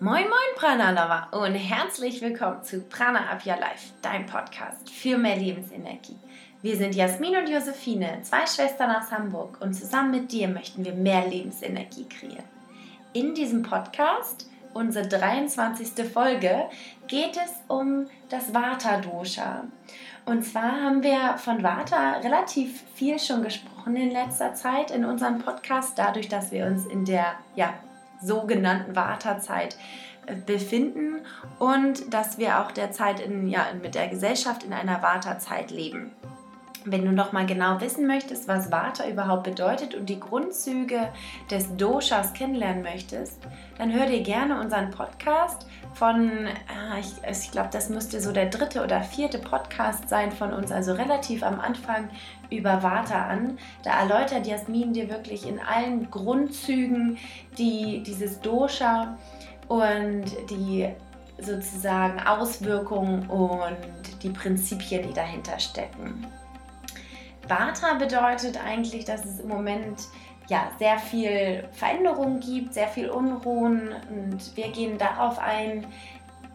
Moin 0.00 0.24
Moin 0.24 0.54
Prana 0.56 0.90
Lover 0.90 1.28
und 1.44 1.54
herzlich 1.54 2.20
willkommen 2.20 2.64
zu 2.64 2.80
Prana 2.82 3.30
Up 3.30 3.46
Your 3.46 3.56
Life, 3.56 3.92
dein 4.02 4.26
Podcast 4.26 4.90
für 4.90 5.16
mehr 5.16 5.36
Lebensenergie. 5.36 6.16
Wir 6.62 6.76
sind 6.76 6.94
Jasmin 6.94 7.36
und 7.36 7.48
Josephine, 7.48 8.22
zwei 8.22 8.46
Schwestern 8.46 8.90
aus 8.90 9.12
Hamburg 9.12 9.58
und 9.60 9.74
zusammen 9.74 10.10
mit 10.10 10.32
dir 10.32 10.48
möchten 10.48 10.84
wir 10.84 10.94
mehr 10.94 11.28
Lebensenergie 11.28 12.08
kreieren. 12.08 12.44
In 13.12 13.34
diesem 13.34 13.62
Podcast, 13.62 14.50
unsere 14.72 15.06
23. 15.06 16.10
Folge, 16.12 16.64
geht 17.06 17.36
es 17.36 17.52
um 17.68 18.06
das 18.28 18.52
Vata 18.52 19.00
Dosha. 19.00 19.64
Und 20.26 20.42
zwar 20.42 20.80
haben 20.80 21.02
wir 21.02 21.36
von 21.36 21.62
Vata 21.62 22.18
relativ 22.18 22.82
viel 22.94 23.18
schon 23.18 23.42
gesprochen 23.42 23.94
in 23.96 24.10
letzter 24.10 24.54
Zeit 24.54 24.90
in 24.90 25.04
unserem 25.04 25.38
Podcast, 25.38 25.98
dadurch, 25.98 26.28
dass 26.28 26.50
wir 26.50 26.64
uns 26.66 26.86
in 26.86 27.04
der 27.04 27.34
ja, 27.54 27.74
sogenannten 28.22 28.96
Vata-Zeit 28.96 29.76
äh, 30.26 30.34
befinden 30.34 31.26
und 31.58 32.14
dass 32.14 32.38
wir 32.38 32.60
auch 32.60 32.72
derzeit 32.72 33.20
in, 33.20 33.48
ja, 33.48 33.66
mit 33.82 33.94
der 33.94 34.08
Gesellschaft 34.08 34.62
in 34.62 34.72
einer 34.72 35.02
Vata-Zeit 35.02 35.70
leben. 35.70 36.12
Wenn 36.86 37.06
du 37.06 37.12
noch 37.12 37.32
mal 37.32 37.46
genau 37.46 37.80
wissen 37.80 38.06
möchtest, 38.06 38.46
was 38.46 38.70
Vata 38.70 39.08
überhaupt 39.08 39.44
bedeutet 39.44 39.94
und 39.94 40.06
die 40.10 40.20
Grundzüge 40.20 41.08
des 41.50 41.74
Doshas 41.76 42.34
kennenlernen 42.34 42.82
möchtest, 42.82 43.40
dann 43.78 43.90
hör 43.90 44.04
dir 44.04 44.22
gerne 44.22 44.60
unseren 44.60 44.90
Podcast 44.90 45.66
von, 45.94 46.46
ah, 46.68 46.98
ich, 47.00 47.14
ich 47.26 47.50
glaube, 47.50 47.70
das 47.72 47.88
müsste 47.88 48.20
so 48.20 48.32
der 48.32 48.50
dritte 48.50 48.84
oder 48.84 49.00
vierte 49.00 49.38
Podcast 49.38 50.10
sein 50.10 50.30
von 50.30 50.52
uns, 50.52 50.70
also 50.70 50.92
relativ 50.92 51.42
am 51.42 51.58
Anfang 51.58 52.10
über 52.50 52.82
Vata 52.82 53.28
an. 53.28 53.58
Da 53.82 54.00
erläutert 54.00 54.46
Jasmin 54.46 54.92
dir 54.92 55.08
wirklich 55.08 55.48
in 55.48 55.60
allen 55.60 56.10
Grundzügen 56.10 57.16
die, 57.56 58.02
dieses 58.02 58.40
Dosha 58.42 59.16
und 59.68 60.24
die 60.50 60.90
sozusagen 61.38 62.20
Auswirkungen 62.26 63.26
und 63.30 64.22
die 64.22 64.30
Prinzipien, 64.30 65.08
die 65.08 65.14
dahinter 65.14 65.58
stecken. 65.58 66.26
Vata 67.48 67.94
bedeutet 67.94 68.58
eigentlich, 68.64 69.04
dass 69.04 69.24
es 69.24 69.40
im 69.40 69.48
Moment 69.48 70.00
ja, 70.48 70.70
sehr 70.78 70.98
viel 70.98 71.64
Veränderung 71.72 72.40
gibt, 72.40 72.74
sehr 72.74 72.88
viel 72.88 73.08
Unruhen 73.08 73.94
und 74.10 74.56
wir 74.56 74.68
gehen 74.68 74.98
darauf 74.98 75.38
ein, 75.38 75.86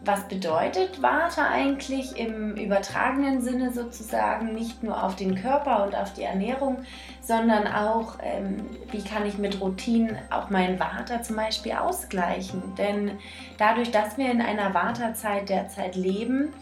was 0.02 0.28
bedeutet 0.28 1.02
Vata 1.02 1.48
eigentlich 1.50 2.16
im 2.18 2.56
übertragenen 2.56 3.42
Sinne 3.42 3.70
sozusagen, 3.70 4.54
nicht 4.54 4.82
nur 4.82 5.02
auf 5.02 5.14
den 5.14 5.34
Körper 5.34 5.84
und 5.84 5.94
auf 5.94 6.14
die 6.14 6.22
Ernährung, 6.22 6.78
sondern 7.20 7.66
auch, 7.66 8.14
ähm, 8.22 8.64
wie 8.90 9.04
kann 9.04 9.26
ich 9.26 9.36
mit 9.36 9.60
Routinen 9.60 10.16
auch 10.30 10.48
mein 10.48 10.80
Vata 10.80 11.22
zum 11.22 11.36
Beispiel 11.36 11.72
ausgleichen. 11.72 12.62
Denn 12.78 13.18
dadurch, 13.58 13.90
dass 13.90 14.16
wir 14.16 14.30
in 14.30 14.40
einer 14.40 14.72
Vata-Zeit 14.72 15.50
derzeit 15.50 15.96
leben, 15.96 16.54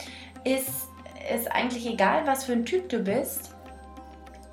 ist 0.43 0.89
es 1.31 1.47
eigentlich 1.47 1.87
egal, 1.87 2.27
was 2.27 2.45
für 2.45 2.53
ein 2.53 2.65
Typ 2.65 2.89
du 2.89 2.99
bist, 2.99 3.55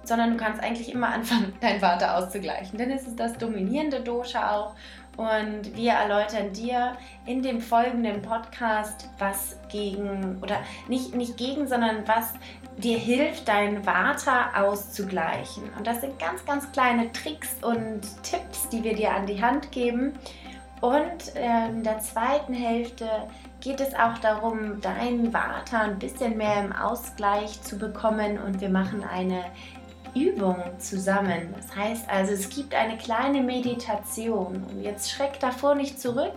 sondern 0.07 0.31
du 0.31 0.37
kannst 0.37 0.61
eigentlich 0.61 0.93
immer 0.93 1.09
anfangen, 1.09 1.53
dein 1.61 1.81
Vata 1.81 2.17
auszugleichen. 2.17 2.77
Denn 2.77 2.91
es 2.91 3.07
ist 3.07 3.19
das 3.19 3.37
dominierende 3.37 4.01
Dosha 4.01 4.55
auch. 4.55 4.75
Und 5.17 5.75
wir 5.75 5.93
erläutern 5.93 6.51
dir 6.51 6.97
in 7.25 7.41
dem 7.41 7.61
folgenden 7.61 8.21
Podcast, 8.21 9.09
was 9.17 9.57
gegen, 9.69 10.41
oder 10.41 10.59
nicht, 10.89 11.15
nicht 11.15 11.37
gegen, 11.37 11.67
sondern 11.67 12.05
was 12.05 12.33
dir 12.77 12.97
hilft, 12.97 13.47
dein 13.47 13.85
Vata 13.85 14.49
auszugleichen. 14.61 15.63
Und 15.77 15.87
das 15.87 16.01
sind 16.01 16.19
ganz, 16.19 16.45
ganz 16.45 16.69
kleine 16.73 17.11
Tricks 17.13 17.55
und 17.61 18.01
Tipps, 18.23 18.67
die 18.69 18.83
wir 18.83 18.93
dir 18.93 19.13
an 19.13 19.25
die 19.25 19.41
Hand 19.41 19.71
geben. 19.71 20.13
Und 20.81 21.33
in 21.35 21.83
der 21.83 21.99
zweiten 21.99 22.53
Hälfte 22.53 23.07
geht 23.61 23.79
es 23.79 23.95
auch 23.95 24.17
darum, 24.19 24.81
dein 24.81 25.33
Vata 25.33 25.81
ein 25.81 25.97
bisschen 25.97 26.37
mehr 26.37 26.63
im 26.63 26.73
Ausgleich 26.73 27.61
zu 27.63 27.77
bekommen. 27.77 28.37
Und 28.37 28.61
wir 28.61 28.69
machen 28.69 29.03
eine 29.03 29.45
Übung 30.15 30.57
zusammen. 30.79 31.53
Das 31.55 31.75
heißt 31.75 32.09
also, 32.09 32.33
es 32.33 32.49
gibt 32.49 32.73
eine 32.73 32.97
kleine 32.97 33.41
Meditation 33.41 34.63
und 34.69 34.81
jetzt 34.81 35.11
schreck 35.11 35.39
davor 35.39 35.75
nicht 35.75 35.99
zurück. 35.99 36.33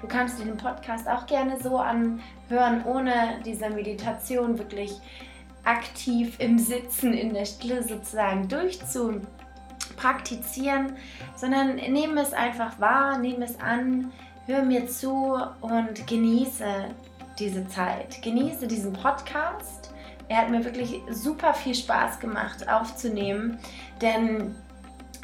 Du 0.00 0.08
kannst 0.08 0.40
den 0.40 0.56
Podcast 0.56 1.08
auch 1.08 1.26
gerne 1.26 1.56
so 1.62 1.78
anhören, 1.78 2.84
ohne 2.84 3.38
diese 3.44 3.70
Meditation 3.70 4.58
wirklich 4.58 4.92
aktiv 5.64 6.34
im 6.38 6.58
Sitzen, 6.58 7.14
in 7.14 7.32
der 7.32 7.44
Stille 7.44 7.82
sozusagen 7.82 8.48
durchzupraktizieren, 8.48 10.96
sondern 11.36 11.76
nehme 11.76 12.22
es 12.22 12.32
einfach 12.32 12.80
wahr, 12.80 13.18
nehme 13.18 13.44
es 13.44 13.60
an, 13.60 14.10
hör 14.46 14.62
mir 14.62 14.88
zu 14.88 15.38
und 15.60 16.06
genieße 16.06 16.64
diese 17.38 17.68
Zeit. 17.68 18.22
Genieße 18.22 18.66
diesen 18.66 18.92
Podcast 18.92 19.79
er 20.30 20.36
hat 20.36 20.50
mir 20.50 20.64
wirklich 20.64 21.02
super 21.10 21.52
viel 21.52 21.74
Spaß 21.74 22.20
gemacht 22.20 22.68
aufzunehmen, 22.68 23.58
denn 24.00 24.54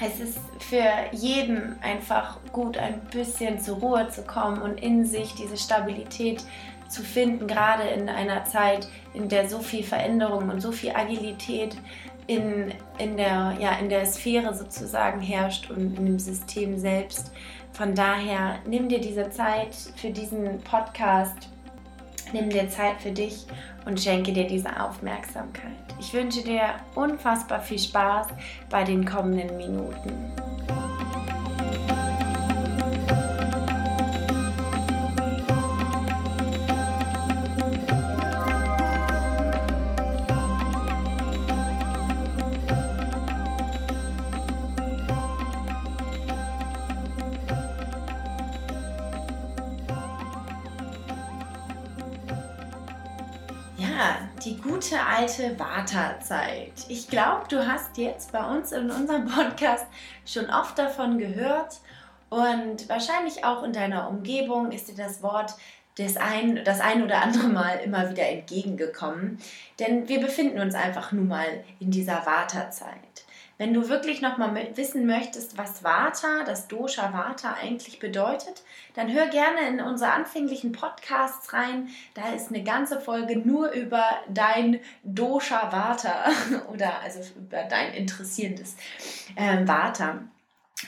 es 0.05 0.19
ist 0.19 0.39
für 0.59 0.83
jeden 1.13 1.81
einfach 1.81 2.39
gut, 2.53 2.77
ein 2.77 3.01
bisschen 3.13 3.61
zur 3.61 3.77
Ruhe 3.79 4.09
zu 4.09 4.23
kommen 4.23 4.61
und 4.61 4.83
in 4.83 5.07
sich 5.07 5.33
diese 5.37 5.57
Stabilität 5.57 6.45
zu 6.89 7.03
finden, 7.03 7.47
gerade 7.47 7.85
in 7.85 8.09
einer 8.09 8.45
Zeit, 8.45 8.89
in 9.15 9.29
der 9.29 9.49
so 9.49 9.61
viel 9.61 9.85
Veränderung 9.85 10.51
und 10.51 10.61
so 10.61 10.73
viel 10.73 10.91
Agilität 10.91 11.77
in, 12.27 12.73
in, 12.99 13.17
der, 13.17 13.57
ja, 13.61 13.77
in 13.79 13.89
der 13.89 14.07
Sphäre 14.07 14.55
sozusagen 14.57 15.21
herrscht 15.21 15.71
und 15.71 15.97
in 15.97 16.05
dem 16.05 16.19
System 16.19 16.79
selbst. 16.79 17.31
Von 17.73 17.95
daher 17.95 18.57
nimm 18.67 18.89
dir 18.89 19.01
diese 19.01 19.31
Zeit 19.31 19.73
für 19.95 20.11
diesen 20.11 20.59
Podcast 20.63 21.49
Nimm 22.33 22.51
dir 22.51 22.69
Zeit 22.69 23.01
für 23.01 23.13
dich 23.13 23.47
und 23.85 24.01
schenke 24.01 24.33
dir 24.33 24.47
diese 24.47 24.81
Aufmerksamkeit. 24.81 25.73
Ich 25.99 26.13
wünsche 26.13 26.43
dir 26.43 26.75
unfassbar 26.95 27.61
viel 27.61 27.79
Spaß 27.79 28.29
bei 28.69 28.85
den 28.85 29.05
kommenden 29.05 29.57
Minuten. 29.57 30.33
Gute 54.97 55.07
alte 55.07 55.59
Vata-Zeit. 55.59 56.73
Ich 56.89 57.09
glaube, 57.09 57.45
du 57.49 57.67
hast 57.67 57.99
jetzt 57.99 58.33
bei 58.33 58.43
uns 58.43 58.73
in 58.73 58.91
unserem 58.91 59.27
Podcast 59.27 59.87
schon 60.25 60.49
oft 60.49 60.79
davon 60.79 61.19
gehört 61.19 61.81
und 62.31 62.89
wahrscheinlich 62.89 63.45
auch 63.45 63.63
in 63.63 63.73
deiner 63.73 64.09
Umgebung 64.09 64.73
ist 64.73 64.89
dir 64.89 64.95
das 64.95 65.23
Wort 65.23 65.55
das 65.99 66.17
ein, 66.17 66.63
das 66.65 66.81
ein 66.81 67.03
oder 67.03 67.23
andere 67.23 67.49
Mal 67.49 67.81
immer 67.85 68.11
wieder 68.11 68.27
entgegengekommen. 68.27 69.39
Denn 69.79 70.09
wir 70.09 70.21
befinden 70.21 70.61
uns 70.61 70.75
einfach 70.75 71.13
nun 71.13 71.29
mal 71.29 71.65
in 71.79 71.91
dieser 71.91 72.25
Vata-Zeit. 72.25 73.26
Wenn 73.59 73.73
du 73.73 73.89
wirklich 73.89 74.21
nochmal 74.21 74.55
wissen 74.77 75.07
möchtest, 75.07 75.57
was 75.57 75.83
Vata, 75.83 76.45
das 76.45 76.69
Dosha 76.69 77.13
Vata 77.13 77.55
eigentlich 77.55 77.99
bedeutet, 77.99 78.63
dann 78.95 79.13
hör 79.13 79.29
gerne 79.29 79.67
in 79.69 79.81
unsere 79.81 80.13
anfänglichen 80.13 80.73
Podcasts 80.73 81.55
rein. 81.55 81.89
Da 82.15 82.35
ist 82.35 82.49
eine 82.49 82.63
ganze 82.63 83.01
Folge 83.01 83.39
nur 83.39 83.71
über 83.71 84.05
dein 84.29 84.81
Dosha 85.05 85.73
Vata 85.73 86.27
oder 86.73 87.01
also 87.01 87.21
über 87.37 87.63
dein 87.65 87.95
interessierendes 87.95 88.77
äh, 89.37 89.67
Vata. 89.67 90.19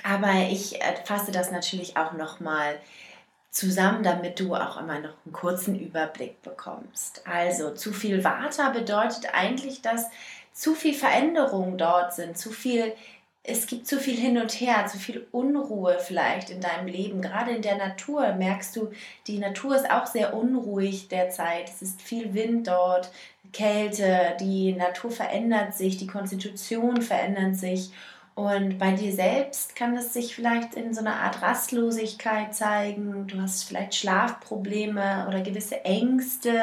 Aber 0.03 0.35
ich 0.50 0.82
äh, 0.82 0.97
fasse 1.05 1.32
das 1.32 1.50
natürlich 1.50 1.97
auch 1.97 2.12
nochmal 2.12 2.79
zusammen, 3.50 4.03
damit 4.03 4.38
du 4.41 4.55
auch 4.55 4.79
immer 4.79 5.00
noch 5.00 5.15
einen 5.25 5.32
kurzen 5.32 5.79
Überblick 5.79 6.43
bekommst. 6.43 7.26
Also 7.26 7.75
zu 7.75 7.93
viel 7.93 8.23
Vata 8.23 8.70
bedeutet 8.70 9.32
eigentlich, 9.32 9.81
dass 9.81 10.06
zu 10.58 10.75
viel 10.75 10.94
Veränderungen 10.94 11.78
dort 11.78 12.12
sind, 12.12 12.37
zu 12.37 12.50
viel, 12.50 12.93
es 13.44 13.69
gibt 13.69 13.87
zu 13.87 14.00
viel 14.00 14.16
hin 14.16 14.38
und 14.38 14.50
her, 14.50 14.87
zu 14.87 14.99
viel 14.99 15.25
Unruhe 15.31 15.99
vielleicht 16.00 16.50
in 16.50 16.60
deinem 16.60 16.88
Leben. 16.88 17.22
Gerade 17.22 17.52
in 17.52 17.62
der 17.62 17.76
Natur 17.76 18.32
merkst 18.32 18.75
du, 18.75 18.90
die 19.28 19.38
Natur 19.38 19.76
ist 19.76 19.88
auch 19.88 20.06
sehr 20.06 20.34
unruhig 20.34 21.06
derzeit. 21.06 21.69
Es 21.69 21.81
ist 21.81 22.02
viel 22.02 22.34
Wind 22.34 22.66
dort, 22.66 23.12
Kälte, 23.52 24.37
die 24.40 24.72
Natur 24.72 25.12
verändert 25.12 25.75
sich, 25.75 25.96
die 25.96 26.08
Konstitution 26.08 27.02
verändert 27.02 27.55
sich. 27.55 27.93
Und 28.34 28.78
bei 28.78 28.90
dir 28.93 29.12
selbst 29.12 29.76
kann 29.76 29.96
es 29.96 30.12
sich 30.12 30.34
vielleicht 30.34 30.75
in 30.75 30.93
so 30.93 31.00
einer 31.00 31.20
Art 31.20 31.40
Rastlosigkeit 31.40 32.52
zeigen. 32.52 33.28
Du 33.28 33.40
hast 33.40 33.62
vielleicht 33.62 33.94
Schlafprobleme 33.94 35.25
oder 35.28 35.40
gewisse 35.40 35.84
Ängste 35.84 36.62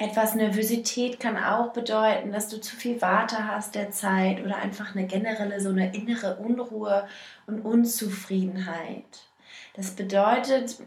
etwas 0.00 0.34
Nervosität 0.34 1.20
kann 1.20 1.36
auch 1.36 1.74
bedeuten, 1.74 2.32
dass 2.32 2.48
du 2.48 2.58
zu 2.58 2.74
viel 2.74 3.02
Warte 3.02 3.46
hast 3.46 3.74
der 3.74 3.90
Zeit 3.90 4.42
oder 4.42 4.56
einfach 4.56 4.96
eine 4.96 5.06
generelle 5.06 5.60
so 5.60 5.68
eine 5.68 5.94
innere 5.94 6.36
Unruhe 6.36 7.06
und 7.46 7.60
Unzufriedenheit. 7.60 9.04
Das 9.74 9.90
bedeutet, 9.90 10.78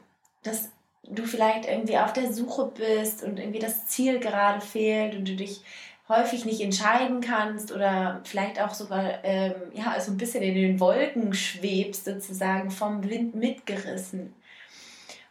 dass 0.42 0.71
du 1.04 1.27
vielleicht 1.27 1.68
irgendwie 1.68 2.00
auf 2.00 2.12
der 2.13 2.33
Suche 2.33 2.71
bist 2.75 3.24
und 3.24 3.38
irgendwie 3.38 3.60
das 3.60 3.86
Ziel 3.86 4.19
gerade 4.19 4.62
fehlt 4.62 5.16
und 5.16 5.27
du 5.27 5.36
dich 5.36 5.62
häufig 6.09 6.45
nicht 6.45 6.62
entscheiden 6.62 7.21
kannst 7.21 7.71
oder 7.71 8.19
vielleicht 8.24 8.59
auch 8.59 8.74
sogar 8.74 9.24
ähm, 9.24 9.54
ja, 9.74 10.00
so 10.00 10.12
ein 10.12 10.18
bisschen 10.18 10.42
in 10.42 10.56
den 10.56 10.80
Wolken 10.80 11.36
schwebst, 11.36 12.06
sozusagen 12.06 12.71
vom 12.71 13.07
Wind 13.07 13.36
mitgerissen. 13.36 14.33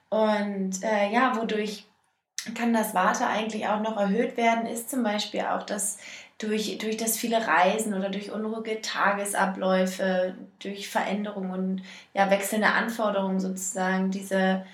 Und 0.08 0.84
äh, 0.84 1.12
ja, 1.12 1.36
wodurch 1.36 1.86
kann 2.54 2.72
das 2.72 2.94
Warte 2.94 3.26
eigentlich 3.26 3.68
auch 3.68 3.80
noch 3.80 3.96
erhöht 3.96 4.36
werden, 4.36 4.66
ist 4.66 4.90
zum 4.90 5.02
Beispiel 5.02 5.42
auch, 5.42 5.62
dass 5.62 5.98
durch, 6.38 6.76
durch 6.78 6.96
das 6.96 7.16
viele 7.16 7.46
Reisen 7.46 7.94
oder 7.94 8.10
durch 8.10 8.32
unruhige 8.32 8.80
Tagesabläufe, 8.80 10.34
durch 10.58 10.88
Veränderungen 10.88 11.50
und 11.52 11.82
ja, 12.14 12.30
wechselnde 12.30 12.68
Anforderungen 12.68 13.38
sozusagen 13.38 14.10
diese, 14.10 14.66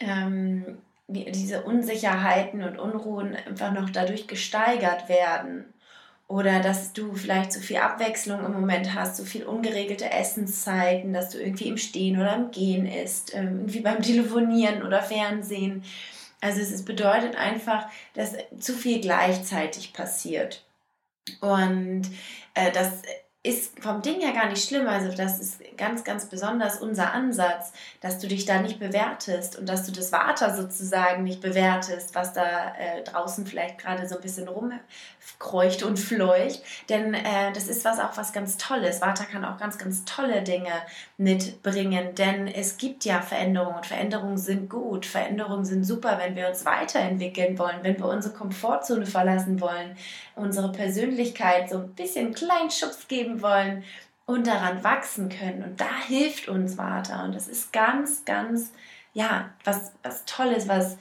ähm, 0.00 0.78
diese 1.06 1.62
Unsicherheiten 1.62 2.62
und 2.64 2.78
Unruhen 2.78 3.36
einfach 3.36 3.72
noch 3.72 3.90
dadurch 3.90 4.26
gesteigert 4.26 5.08
werden. 5.08 5.66
Oder 6.26 6.60
dass 6.60 6.94
du 6.94 7.12
vielleicht 7.14 7.52
zu 7.52 7.60
viel 7.60 7.76
Abwechslung 7.76 8.44
im 8.44 8.52
Moment 8.52 8.94
hast, 8.94 9.16
so 9.16 9.24
viel 9.24 9.44
ungeregelte 9.44 10.10
Essenszeiten, 10.10 11.12
dass 11.12 11.30
du 11.30 11.38
irgendwie 11.38 11.68
im 11.68 11.76
Stehen 11.76 12.18
oder 12.18 12.34
im 12.34 12.50
Gehen 12.50 12.86
isst, 12.86 13.34
ähm, 13.34 13.58
irgendwie 13.60 13.80
beim 13.80 14.02
Telefonieren 14.02 14.82
oder 14.82 15.02
Fernsehen 15.02 15.84
also 16.44 16.60
es 16.60 16.84
bedeutet 16.84 17.36
einfach, 17.36 17.86
dass 18.12 18.34
zu 18.60 18.74
viel 18.74 19.00
gleichzeitig 19.00 19.94
passiert. 19.94 20.62
Und 21.40 22.02
äh, 22.52 22.70
das 22.70 23.00
ist 23.46 23.78
vom 23.78 24.00
Ding 24.00 24.22
her 24.22 24.32
gar 24.32 24.48
nicht 24.48 24.66
schlimm. 24.66 24.88
Also 24.88 25.14
das 25.14 25.38
ist 25.38 25.60
ganz, 25.76 26.02
ganz 26.02 26.24
besonders 26.24 26.80
unser 26.80 27.12
Ansatz, 27.12 27.72
dass 28.00 28.18
du 28.18 28.26
dich 28.26 28.46
da 28.46 28.62
nicht 28.62 28.80
bewertest 28.80 29.58
und 29.58 29.68
dass 29.68 29.84
du 29.84 29.92
das 29.92 30.12
Water 30.12 30.56
sozusagen 30.56 31.24
nicht 31.24 31.42
bewertest, 31.42 32.14
was 32.14 32.32
da 32.32 32.74
äh, 32.74 33.04
draußen 33.04 33.46
vielleicht 33.46 33.76
gerade 33.76 34.08
so 34.08 34.16
ein 34.16 34.22
bisschen 34.22 34.48
rumkreucht 34.48 35.82
und 35.82 35.98
fleucht. 35.98 36.62
Denn 36.88 37.12
äh, 37.12 37.52
das 37.52 37.68
ist 37.68 37.84
was 37.84 38.00
auch 38.00 38.16
was 38.16 38.32
ganz 38.32 38.56
Tolles. 38.56 39.02
Water 39.02 39.24
kann 39.26 39.44
auch 39.44 39.58
ganz, 39.58 39.76
ganz 39.76 40.06
tolle 40.06 40.40
Dinge 40.40 40.72
mitbringen. 41.18 42.14
Denn 42.14 42.48
es 42.48 42.78
gibt 42.78 43.04
ja 43.04 43.20
Veränderungen 43.20 43.76
und 43.76 43.86
Veränderungen 43.86 44.38
sind 44.38 44.70
gut. 44.70 45.04
Veränderungen 45.04 45.66
sind 45.66 45.84
super, 45.84 46.16
wenn 46.18 46.34
wir 46.34 46.48
uns 46.48 46.64
weiterentwickeln 46.64 47.58
wollen, 47.58 47.80
wenn 47.82 47.98
wir 47.98 48.06
unsere 48.06 48.32
Komfortzone 48.32 49.04
verlassen 49.04 49.60
wollen, 49.60 49.98
unsere 50.36 50.72
Persönlichkeit 50.72 51.70
so 51.70 51.78
ein 51.78 51.94
bisschen 51.94 52.34
kleinen 52.34 52.70
Schubs 52.70 53.08
geben 53.08 53.42
wollen 53.42 53.84
und 54.26 54.46
daran 54.46 54.82
wachsen 54.82 55.28
können. 55.28 55.62
Und 55.62 55.80
da 55.80 56.00
hilft 56.06 56.48
uns 56.48 56.76
Vater. 56.76 57.24
Und 57.24 57.34
das 57.34 57.48
ist 57.48 57.72
ganz, 57.72 58.24
ganz, 58.24 58.72
ja, 59.12 59.50
was, 59.64 59.92
was 60.02 60.24
Tolles, 60.24 60.68
was, 60.68 60.96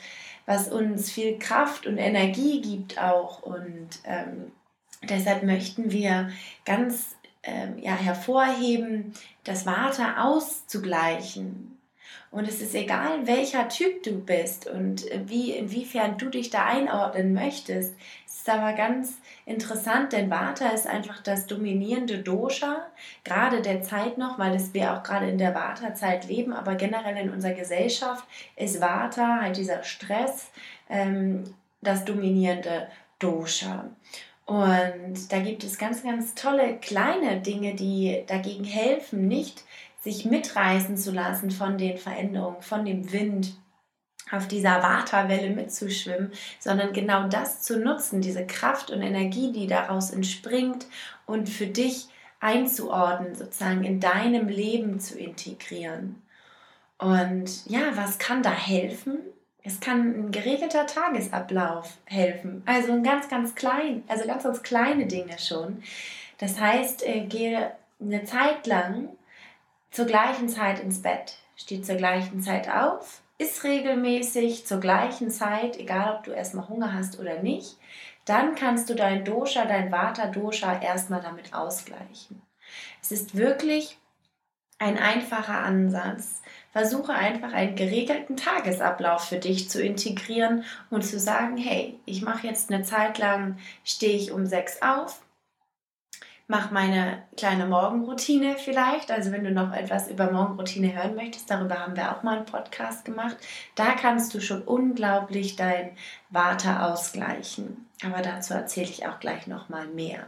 was 0.46 0.68
uns 0.68 1.12
viel 1.12 1.40
Kraft 1.40 1.88
und 1.88 1.98
Energie 1.98 2.62
gibt 2.62 3.02
auch. 3.02 3.42
Und 3.42 3.90
ähm, 4.06 4.52
deshalb 5.04 5.44
möchten 5.44 5.92
wir 5.92 6.30
ganz 6.66 7.16
ähm, 7.44 7.78
ja, 7.80 7.96
hervorheben, 7.96 9.14
das 9.44 9.64
Vater 9.64 10.24
auszugleichen. 10.24 11.78
Und 12.32 12.48
es 12.48 12.62
ist 12.62 12.74
egal, 12.74 13.28
welcher 13.28 13.70
Typ 13.70 14.02
du 14.02 14.20
bist 14.20 14.68
und 14.68 15.06
wie, 15.26 15.52
inwiefern 15.52 16.18
du 16.18 16.30
dich 16.30 16.50
da 16.50 16.66
einordnen 16.66 17.34
möchtest. 17.34 17.94
Ist 18.44 18.50
aber 18.50 18.74
ganz 18.74 19.22
interessant, 19.46 20.12
denn 20.12 20.30
Vata 20.30 20.68
ist 20.68 20.86
einfach 20.86 21.24
das 21.24 21.48
dominierende 21.48 22.18
Dosha, 22.18 22.88
gerade 23.24 23.62
der 23.62 23.84
Zeit 23.84 24.18
noch, 24.18 24.38
weil 24.38 24.54
es 24.54 24.74
wir 24.74 24.94
auch 24.94 25.02
gerade 25.02 25.30
in 25.30 25.38
der 25.38 25.56
Vata-Zeit 25.56 26.28
leben, 26.28 26.52
aber 26.52 26.76
generell 26.76 27.16
in 27.16 27.32
unserer 27.32 27.54
Gesellschaft 27.54 28.26
ist 28.58 28.82
Vata, 28.82 29.40
halt 29.40 29.56
dieser 29.56 29.84
Stress, 29.84 30.52
ähm, 30.90 31.46
das 31.80 32.04
dominierende 32.04 32.90
Dosha. 33.18 33.86
Und 34.46 35.32
da 35.32 35.40
gibt 35.40 35.64
es 35.64 35.78
ganz, 35.78 36.04
ganz 36.04 36.36
tolle 36.36 36.80
kleine 36.80 37.40
Dinge, 37.40 37.76
die 37.76 38.26
dagegen 38.28 38.66
helfen, 38.66 39.30
nicht 39.30 39.64
sich 40.02 40.26
mitreißen 40.26 40.98
zu 40.98 41.12
lassen 41.14 41.50
von 41.50 41.78
den 41.78 41.98
Veränderungen, 41.98 42.62
von 42.62 42.84
dem 42.84 43.14
Wind, 43.14 43.56
auf 44.34 44.48
dieser 44.48 44.82
Waterwelle 44.82 45.50
mitzuschwimmen, 45.50 46.32
sondern 46.60 46.92
genau 46.92 47.28
das 47.28 47.62
zu 47.62 47.80
nutzen, 47.80 48.22
diese 48.22 48.46
Kraft 48.46 48.90
und 48.92 49.02
Energie, 49.02 49.52
die 49.52 49.68
daraus 49.68 50.12
entspringt 50.12 50.88
und 51.26 51.48
für 51.50 51.68
dich 51.68 52.08
einzuordnen, 52.40 53.36
sozusagen 53.36 53.84
in 53.84 54.00
deinem 54.00 54.48
Leben 54.48 55.00
zu 55.00 55.18
integrieren. 55.18 56.22
Und 56.98 57.66
ja, 57.68 57.96
was 57.96 58.18
kann 58.18 58.44
da 58.44 58.52
helfen? 58.52 59.20
Es 59.64 59.80
kann 59.80 60.26
ein 60.26 60.32
geregelter 60.32 60.86
Tagesablauf 60.86 61.98
helfen. 62.06 62.64
Also 62.66 62.92
ein 62.92 63.04
ganz, 63.04 63.30
ganz 63.30 63.56
klein, 63.56 64.04
also 64.08 64.28
ganz, 64.28 64.44
ganz 64.44 64.62
kleine 64.62 65.06
Dinge 65.06 65.40
schon. 65.40 65.84
Das 66.38 66.60
heißt, 66.60 67.08
äh, 67.08 67.22
gehe 67.22 67.72
eine 68.02 68.26
Zeit 68.26 68.68
lang 68.68 69.10
zur 69.92 70.06
gleichen 70.06 70.50
Zeit 70.50 70.80
ins 70.80 71.02
Bett, 71.02 71.38
steh 71.56 71.82
zur 71.82 71.96
gleichen 71.96 72.42
Zeit 72.42 72.70
auf, 72.70 73.22
iss 73.44 73.64
regelmäßig 73.64 74.66
zur 74.66 74.80
gleichen 74.80 75.30
Zeit, 75.30 75.78
egal 75.78 76.16
ob 76.16 76.24
du 76.24 76.32
erstmal 76.32 76.70
Hunger 76.70 76.94
hast 76.94 77.20
oder 77.20 77.42
nicht, 77.42 77.78
dann 78.26 78.56
kannst 78.56 78.90
du 78.90 78.96
dein 78.96 79.26
Dosha, 79.26 79.66
dein 79.66 79.92
Vata-Dosha 79.92 80.82
erstmal 80.82 81.22
damit 81.22 81.54
ausgleichen. 81.54 82.42
Es 83.02 83.12
ist 83.12 83.36
wirklich 83.36 83.98
ein 84.80 84.98
einfacher 84.98 85.60
Ansatz. 85.60 86.42
Versuche 86.72 87.14
einfach 87.14 87.54
einen 87.54 87.76
geregelten 87.76 88.36
Tagesablauf 88.36 89.28
für 89.28 89.38
dich 89.38 89.70
zu 89.70 89.82
integrieren 89.82 90.64
und 90.90 91.06
zu 91.06 91.20
sagen, 91.20 91.58
hey, 91.58 92.00
ich 92.06 92.22
mache 92.22 92.48
jetzt 92.48 92.72
eine 92.72 92.84
Zeit 92.84 93.18
lang, 93.18 93.58
stehe 93.84 94.16
ich 94.16 94.32
um 94.32 94.46
sechs 94.46 94.82
auf, 94.82 95.23
mache 96.48 96.74
meine 96.74 97.24
kleine 97.38 97.66
Morgenroutine 97.66 98.58
vielleicht. 98.58 99.12
Also 99.12 99.32
wenn 99.32 99.44
du 99.44 99.52
noch 99.52 99.74
etwas 99.74 100.10
über 100.10 100.32
Morgenroutine 100.32 100.94
hören 100.94 101.16
möchtest, 101.16 101.50
darüber 101.50 101.80
haben 101.80 101.96
wir 101.96 102.12
auch 102.12 102.24
mal 102.24 102.38
einen 102.38 102.46
Podcast 102.46 103.06
gemacht. 103.06 103.38
Da 103.76 103.94
kannst 103.94 104.34
du 104.34 104.42
schon 104.42 104.62
unglaublich 104.62 105.56
dein 105.56 105.92
Water 106.30 106.92
ausgleichen. 106.92 107.90
Aber 108.06 108.22
dazu 108.22 108.54
erzähle 108.54 108.90
ich 108.90 109.08
auch 109.08 109.20
gleich 109.20 109.48
noch 109.48 109.70
mal 109.70 109.88
mehr. 109.88 110.26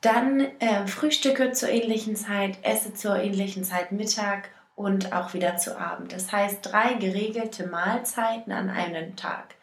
Dann 0.00 0.40
äh, 0.60 0.86
Frühstücke 0.86 1.52
zur 1.52 1.70
ähnlichen 1.70 2.14
Zeit, 2.14 2.58
esse 2.62 2.94
zur 2.94 3.16
ähnlichen 3.16 3.64
Zeit 3.64 3.90
Mittag 3.90 4.50
und 4.76 5.12
auch 5.12 5.34
wieder 5.34 5.56
zu 5.56 5.78
Abend. 5.78 6.12
Das 6.12 6.30
heißt 6.30 6.60
drei 6.62 6.94
geregelte 6.94 7.66
Mahlzeiten 7.66 8.52
an 8.52 8.70
einem 8.70 9.16
Tag. 9.16 9.55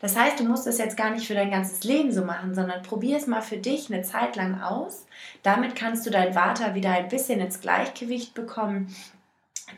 Das 0.00 0.16
heißt, 0.16 0.40
du 0.40 0.44
musst 0.44 0.66
es 0.66 0.78
jetzt 0.78 0.96
gar 0.96 1.10
nicht 1.10 1.26
für 1.26 1.34
dein 1.34 1.50
ganzes 1.50 1.84
Leben 1.84 2.12
so 2.12 2.24
machen, 2.24 2.54
sondern 2.54 2.82
probier 2.82 3.16
es 3.16 3.26
mal 3.26 3.42
für 3.42 3.56
dich 3.56 3.92
eine 3.92 4.02
Zeit 4.02 4.36
lang 4.36 4.60
aus. 4.60 5.06
Damit 5.42 5.74
kannst 5.74 6.06
du 6.06 6.10
dein 6.10 6.34
Water 6.34 6.74
wieder 6.74 6.90
ein 6.90 7.08
bisschen 7.08 7.40
ins 7.40 7.60
Gleichgewicht 7.60 8.34
bekommen, 8.34 8.94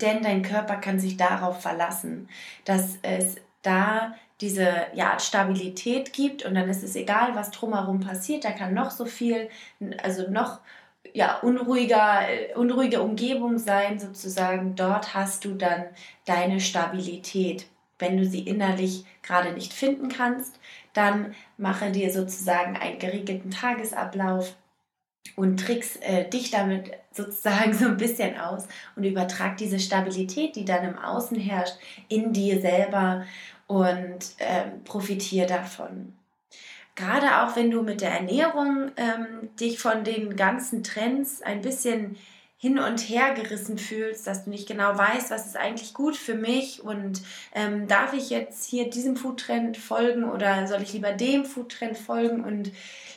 denn 0.00 0.22
dein 0.22 0.42
Körper 0.42 0.76
kann 0.76 0.98
sich 0.98 1.16
darauf 1.16 1.62
verlassen, 1.62 2.28
dass 2.64 2.98
es 3.02 3.36
da 3.62 4.14
diese 4.40 4.86
ja, 4.94 5.18
Stabilität 5.18 6.12
gibt 6.12 6.44
und 6.44 6.54
dann 6.54 6.68
ist 6.68 6.84
es 6.84 6.94
egal, 6.94 7.34
was 7.34 7.50
drumherum 7.50 8.00
passiert. 8.00 8.44
Da 8.44 8.52
kann 8.52 8.74
noch 8.74 8.90
so 8.90 9.04
viel, 9.04 9.48
also 10.02 10.30
noch 10.30 10.60
ja, 11.12 11.38
unruhiger, 11.38 12.20
unruhige 12.54 13.02
Umgebung 13.02 13.58
sein 13.58 13.98
sozusagen. 13.98 14.76
Dort 14.76 15.14
hast 15.14 15.44
du 15.44 15.54
dann 15.54 15.86
deine 16.26 16.60
Stabilität. 16.60 17.66
Wenn 17.98 18.16
du 18.16 18.24
sie 18.24 18.40
innerlich 18.40 19.04
gerade 19.22 19.52
nicht 19.52 19.72
finden 19.72 20.08
kannst, 20.08 20.58
dann 20.92 21.34
mache 21.56 21.90
dir 21.90 22.12
sozusagen 22.12 22.76
einen 22.76 22.98
geregelten 22.98 23.50
Tagesablauf 23.50 24.54
und 25.36 25.60
trickst 25.60 26.02
äh, 26.02 26.28
dich 26.28 26.50
damit 26.50 26.92
sozusagen 27.12 27.74
so 27.74 27.86
ein 27.86 27.96
bisschen 27.96 28.38
aus 28.38 28.66
und 28.96 29.04
übertrag 29.04 29.56
diese 29.56 29.78
Stabilität, 29.78 30.56
die 30.56 30.64
dann 30.64 30.84
im 30.84 30.98
Außen 30.98 31.38
herrscht, 31.38 31.76
in 32.08 32.32
dir 32.32 32.60
selber 32.60 33.24
und 33.66 34.34
ähm, 34.38 34.82
profitiere 34.84 35.46
davon. 35.46 36.14
Gerade 36.94 37.42
auch 37.42 37.54
wenn 37.54 37.70
du 37.70 37.82
mit 37.82 38.00
der 38.00 38.10
Ernährung 38.10 38.90
ähm, 38.96 39.54
dich 39.60 39.78
von 39.78 40.02
den 40.02 40.34
ganzen 40.34 40.82
Trends 40.82 41.42
ein 41.42 41.60
bisschen 41.60 42.16
hin 42.60 42.78
und 42.80 42.98
her 42.98 43.34
gerissen 43.34 43.78
fühlst, 43.78 44.26
dass 44.26 44.44
du 44.44 44.50
nicht 44.50 44.66
genau 44.66 44.98
weißt, 44.98 45.30
was 45.30 45.46
ist 45.46 45.56
eigentlich 45.56 45.94
gut 45.94 46.16
für 46.16 46.34
mich 46.34 46.82
und 46.82 47.22
ähm, 47.54 47.86
darf 47.86 48.12
ich 48.12 48.30
jetzt 48.30 48.64
hier 48.64 48.90
diesem 48.90 49.16
Foodtrend 49.16 49.76
folgen 49.76 50.24
oder 50.24 50.66
soll 50.66 50.82
ich 50.82 50.92
lieber 50.92 51.12
dem 51.12 51.44
Foodtrend 51.44 51.96
folgen 51.96 52.44
und 52.44 52.72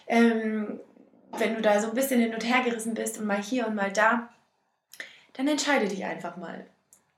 ähm, 0.05 0.79
wenn 1.37 1.55
du 1.55 1.61
da 1.61 1.81
so 1.81 1.89
ein 1.89 1.95
bisschen 1.95 2.21
hin 2.21 2.35
und 2.35 2.43
her 2.43 2.63
gerissen 2.63 2.93
bist 2.93 3.17
und 3.17 3.25
mal 3.25 3.41
hier 3.41 3.65
und 3.65 3.73
mal 3.73 3.91
da, 3.91 4.29
dann 5.33 5.47
entscheide 5.47 5.87
dich 5.87 6.05
einfach 6.05 6.37
mal. 6.37 6.65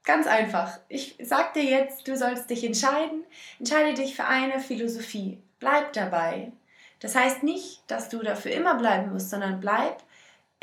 Ganz 0.03 0.27
einfach. 0.27 0.79
Ich 0.89 1.17
sag 1.21 1.53
dir 1.53 1.63
jetzt, 1.63 2.07
du 2.07 2.15
sollst 2.15 2.49
dich 2.49 2.63
entscheiden. 2.63 3.23
Entscheide 3.59 3.93
dich 3.93 4.15
für 4.15 4.25
eine 4.25 4.59
Philosophie. 4.59 5.39
bleib 5.59 5.93
dabei. 5.93 6.51
Das 6.99 7.15
heißt 7.15 7.43
nicht, 7.43 7.83
dass 7.87 8.09
du 8.09 8.19
dafür 8.19 8.51
immer 8.51 8.75
bleiben 8.75 9.11
musst, 9.11 9.29
sondern 9.29 9.59
bleib 9.59 10.03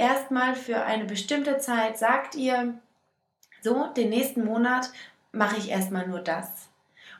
erstmal 0.00 0.56
für 0.56 0.82
eine 0.82 1.04
bestimmte 1.04 1.58
Zeit. 1.58 1.98
Sagt 1.98 2.34
ihr, 2.34 2.74
so, 3.60 3.86
den 3.96 4.08
nächsten 4.08 4.44
Monat 4.44 4.90
mache 5.30 5.58
ich 5.58 5.70
erstmal 5.70 6.08
nur 6.08 6.20
das. 6.20 6.68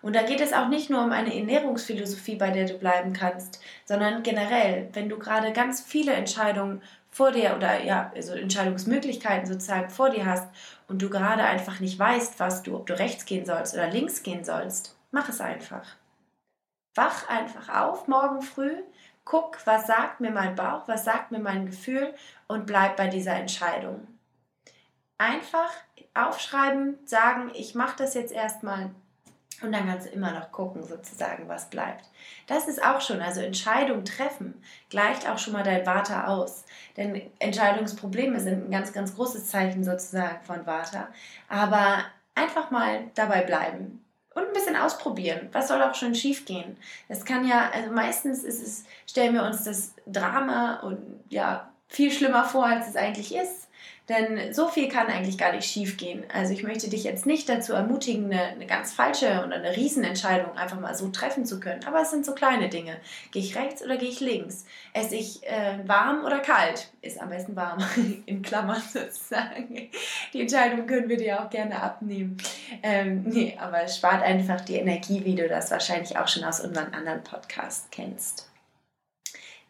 Und 0.03 0.17
da 0.17 0.23
geht 0.23 0.41
es 0.41 0.55
auch 0.55 0.69
nicht 0.69 0.89
nur 0.89 1.05
um 1.05 1.13
eine 1.13 1.37
Ernährungsphilosophie, 1.37 2.37
bei 2.37 2.51
der 2.51 2.67
du 2.67 2.79
bleiben 2.79 3.13
kannst, 3.13 3.61
sondern 3.85 4.23
generell, 4.23 4.89
wenn 4.95 5.11
du 5.11 5.19
gerade 5.19 5.53
ganz 5.53 5.83
viele 5.83 6.15
Entscheidungen 6.15 6.81
vor 7.11 7.33
dir 7.33 7.55
oder 7.55 7.85
ja, 7.85 8.11
also 8.15 8.33
Entscheidungsmöglichkeiten 8.33 9.47
sozusagen 9.47 9.91
vor 9.91 10.09
dir 10.09 10.25
hast 10.25 10.49
und 10.89 11.03
du 11.03 11.11
gerade 11.11 11.43
einfach 11.43 11.81
nicht 11.81 11.99
weißt, 11.99 12.41
was 12.41 12.63
du, 12.63 12.77
ob 12.77 12.87
du 12.87 12.99
rechts 12.99 13.27
gehen 13.27 13.45
sollst 13.45 13.75
oder 13.75 13.91
links 13.91 14.23
gehen 14.23 14.45
sollst, 14.45 14.97
mach 15.11 15.29
es 15.29 15.41
einfach. 15.41 15.97
Wach 16.95 17.29
einfach 17.29 17.69
auf 17.69 18.09
morgen 18.09 18.41
früh, 18.43 18.73
guck, 19.31 19.65
was 19.65 19.87
sagt 19.87 20.21
mir 20.21 20.33
mein 20.33 20.57
Bauch, 20.57 20.89
was 20.89 21.05
sagt 21.05 21.31
mir 21.31 21.39
mein 21.39 21.67
Gefühl 21.67 22.13
und 22.49 22.67
bleib 22.67 22.97
bei 22.97 23.07
dieser 23.07 23.35
Entscheidung. 23.35 24.09
Einfach 25.19 25.71
aufschreiben, 26.15 26.99
sagen, 27.05 27.53
ich 27.55 27.77
mache 27.77 27.97
das 27.97 28.15
jetzt 28.15 28.33
erstmal 28.33 28.91
und 29.63 29.71
dann 29.71 29.87
kannst 29.87 30.09
du 30.09 30.11
immer 30.11 30.33
noch 30.33 30.51
gucken, 30.51 30.83
sozusagen, 30.83 31.47
was 31.47 31.71
bleibt. 31.71 32.07
Das 32.49 32.67
ist 32.67 32.83
auch 32.83 33.01
schon, 33.01 33.21
also 33.21 33.41
Entscheidung 33.41 34.05
treffen, 34.05 34.61
gleicht 34.89 35.29
auch 35.29 35.39
schon 35.39 35.53
mal 35.53 35.63
dein 35.63 35.87
Vata 35.87 36.27
aus. 36.27 36.65
Denn 36.97 37.31
Entscheidungsprobleme 37.39 38.41
sind 38.41 38.67
ein 38.67 38.71
ganz, 38.73 38.93
ganz 38.93 39.15
großes 39.15 39.47
Zeichen 39.47 39.85
sozusagen 39.85 40.43
von 40.43 40.67
Vata. 40.67 41.09
Aber 41.49 42.05
einfach 42.35 42.73
mal 42.73 43.11
dabei 43.15 43.43
bleiben 43.43 44.03
und 44.41 44.49
ein 44.49 44.53
bisschen 44.53 44.77
ausprobieren. 44.77 45.49
Was 45.53 45.69
soll 45.69 45.83
auch 45.83 45.95
schon 45.95 46.15
schief 46.15 46.45
gehen? 46.45 46.77
Das 47.09 47.25
kann 47.25 47.47
ja, 47.47 47.71
also 47.73 47.91
meistens 47.93 48.45
ist 48.45 48.63
es, 48.63 48.85
stellen 49.07 49.35
wir 49.35 49.45
uns 49.45 49.65
das 49.65 49.95
Drama 50.07 50.81
und 50.81 50.99
ja, 51.29 51.71
viel 51.89 52.11
schlimmer 52.11 52.45
vor, 52.45 52.67
als 52.67 52.89
es 52.89 52.97
eigentlich 52.97 53.35
ist. 53.35 53.69
Denn 54.11 54.53
so 54.53 54.67
viel 54.67 54.89
kann 54.89 55.07
eigentlich 55.07 55.39
gar 55.39 55.53
nicht 55.53 55.71
schief 55.71 55.97
gehen. 55.97 56.25
Also 56.35 56.53
ich 56.53 56.65
möchte 56.65 56.91
dich 56.91 57.05
jetzt 57.05 57.27
nicht 57.27 57.49
dazu 57.49 57.75
ermutigen, 57.75 58.25
eine, 58.25 58.43
eine 58.43 58.67
ganz 58.67 58.93
falsche 58.93 59.45
oder 59.47 59.55
eine 59.55 59.77
Riesenentscheidung 59.77 60.57
einfach 60.57 60.81
mal 60.81 60.97
so 60.97 61.11
treffen 61.11 61.47
zu 61.47 61.61
können. 61.61 61.85
Aber 61.87 62.03
es 62.03 62.11
sind 62.11 62.27
so 62.27 62.35
kleine 62.35 62.69
Dinge. 62.69 62.97
Gehe 63.31 63.41
ich 63.41 63.57
rechts 63.57 63.85
oder 63.85 63.97
gehe 63.97 64.09
ich 64.09 64.19
links? 64.19 64.67
Esse 64.95 65.15
ich 65.15 65.47
äh, 65.47 65.79
warm 65.87 66.25
oder 66.25 66.41
kalt? 66.41 66.91
Ist 67.03 67.23
am 67.23 67.29
besten 67.29 67.55
warm, 67.55 67.79
in 68.27 68.43
Klammern 68.43 68.83
sozusagen. 68.93 69.91
Die 70.33 70.41
Entscheidung 70.41 70.89
können 70.89 71.09
wir 71.09 71.17
dir 71.17 71.41
auch 71.41 71.49
gerne 71.49 71.81
abnehmen. 71.81 72.37
Ähm, 72.83 73.23
nee, 73.23 73.57
aber 73.61 73.85
es 73.85 73.97
spart 73.97 74.25
einfach 74.25 74.61
die 74.63 74.75
Energie, 74.75 75.25
wie 75.25 75.37
du 75.37 75.47
das 75.47 75.71
wahrscheinlich 75.71 76.19
auch 76.19 76.27
schon 76.27 76.43
aus 76.43 76.59
unseren 76.59 76.93
anderen 76.95 77.23
Podcasts 77.23 77.87
kennst. 77.93 78.51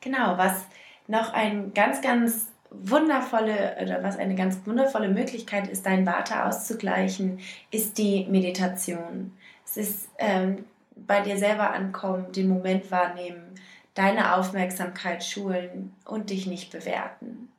Genau, 0.01 0.39
was 0.39 0.65
noch 1.09 1.35
ein 1.35 1.75
ganz, 1.75 2.01
ganz 2.01 2.50
wundervolle 2.71 3.77
oder 3.83 4.03
was 4.03 4.17
eine 4.17 4.35
ganz 4.35 4.59
wundervolle 4.65 5.09
Möglichkeit 5.09 5.69
ist, 5.69 5.87
dein 5.87 6.07
Vata 6.07 6.49
auszugleichen, 6.49 7.41
ist 7.71 7.99
die 7.99 8.27
Meditation. 8.27 9.33
Es 9.65 9.77
ist 9.77 10.09
ähm, 10.19 10.65
bei 10.95 11.21
dir 11.21 11.37
selber 11.37 11.73
ankommen, 11.73 12.33
den 12.33 12.49
Moment 12.49 12.91
wahrnehmen, 12.91 13.55
deine 13.95 14.37
Aufmerksamkeit 14.37 15.25
schulen 15.25 15.95
und 16.05 16.31
dich 16.31 16.47
nicht 16.47 16.71
bewerten. 16.71 17.51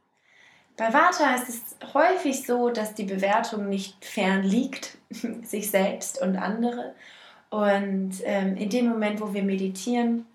Bei 0.78 0.94
Vata 0.94 1.36
ist 1.36 1.50
es 1.50 1.94
häufig 1.94 2.46
so, 2.46 2.70
dass 2.70 2.96
die 2.96 3.04
Bewertung 3.04 3.70
nicht 3.70 4.04
fern 4.04 4.44
liegt, 4.44 4.98
sich 5.44 5.70
selbst 5.70 6.22
und 6.22 6.38
andere. 6.38 6.96
Und 7.50 8.14
ähm, 8.24 8.56
in 8.56 8.70
dem 8.70 8.88
Moment, 8.88 9.20
wo 9.20 9.34
wir 9.34 9.44
meditieren, 9.44 10.26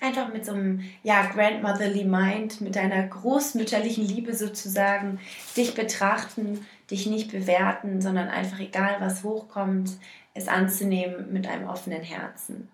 einfach 0.00 0.32
mit 0.32 0.46
so 0.46 0.52
einem 0.52 0.82
ja, 1.02 1.26
grandmotherly 1.26 2.04
mind, 2.04 2.60
mit 2.60 2.76
deiner 2.76 3.06
großmütterlichen 3.06 4.04
Liebe 4.04 4.34
sozusagen, 4.34 5.20
dich 5.56 5.74
betrachten, 5.74 6.66
dich 6.90 7.06
nicht 7.06 7.30
bewerten, 7.30 8.00
sondern 8.00 8.28
einfach 8.28 8.60
egal, 8.60 8.96
was 9.00 9.24
hochkommt, 9.24 9.90
es 10.34 10.48
anzunehmen 10.48 11.32
mit 11.32 11.46
einem 11.46 11.68
offenen 11.68 12.02
Herzen. 12.02 12.68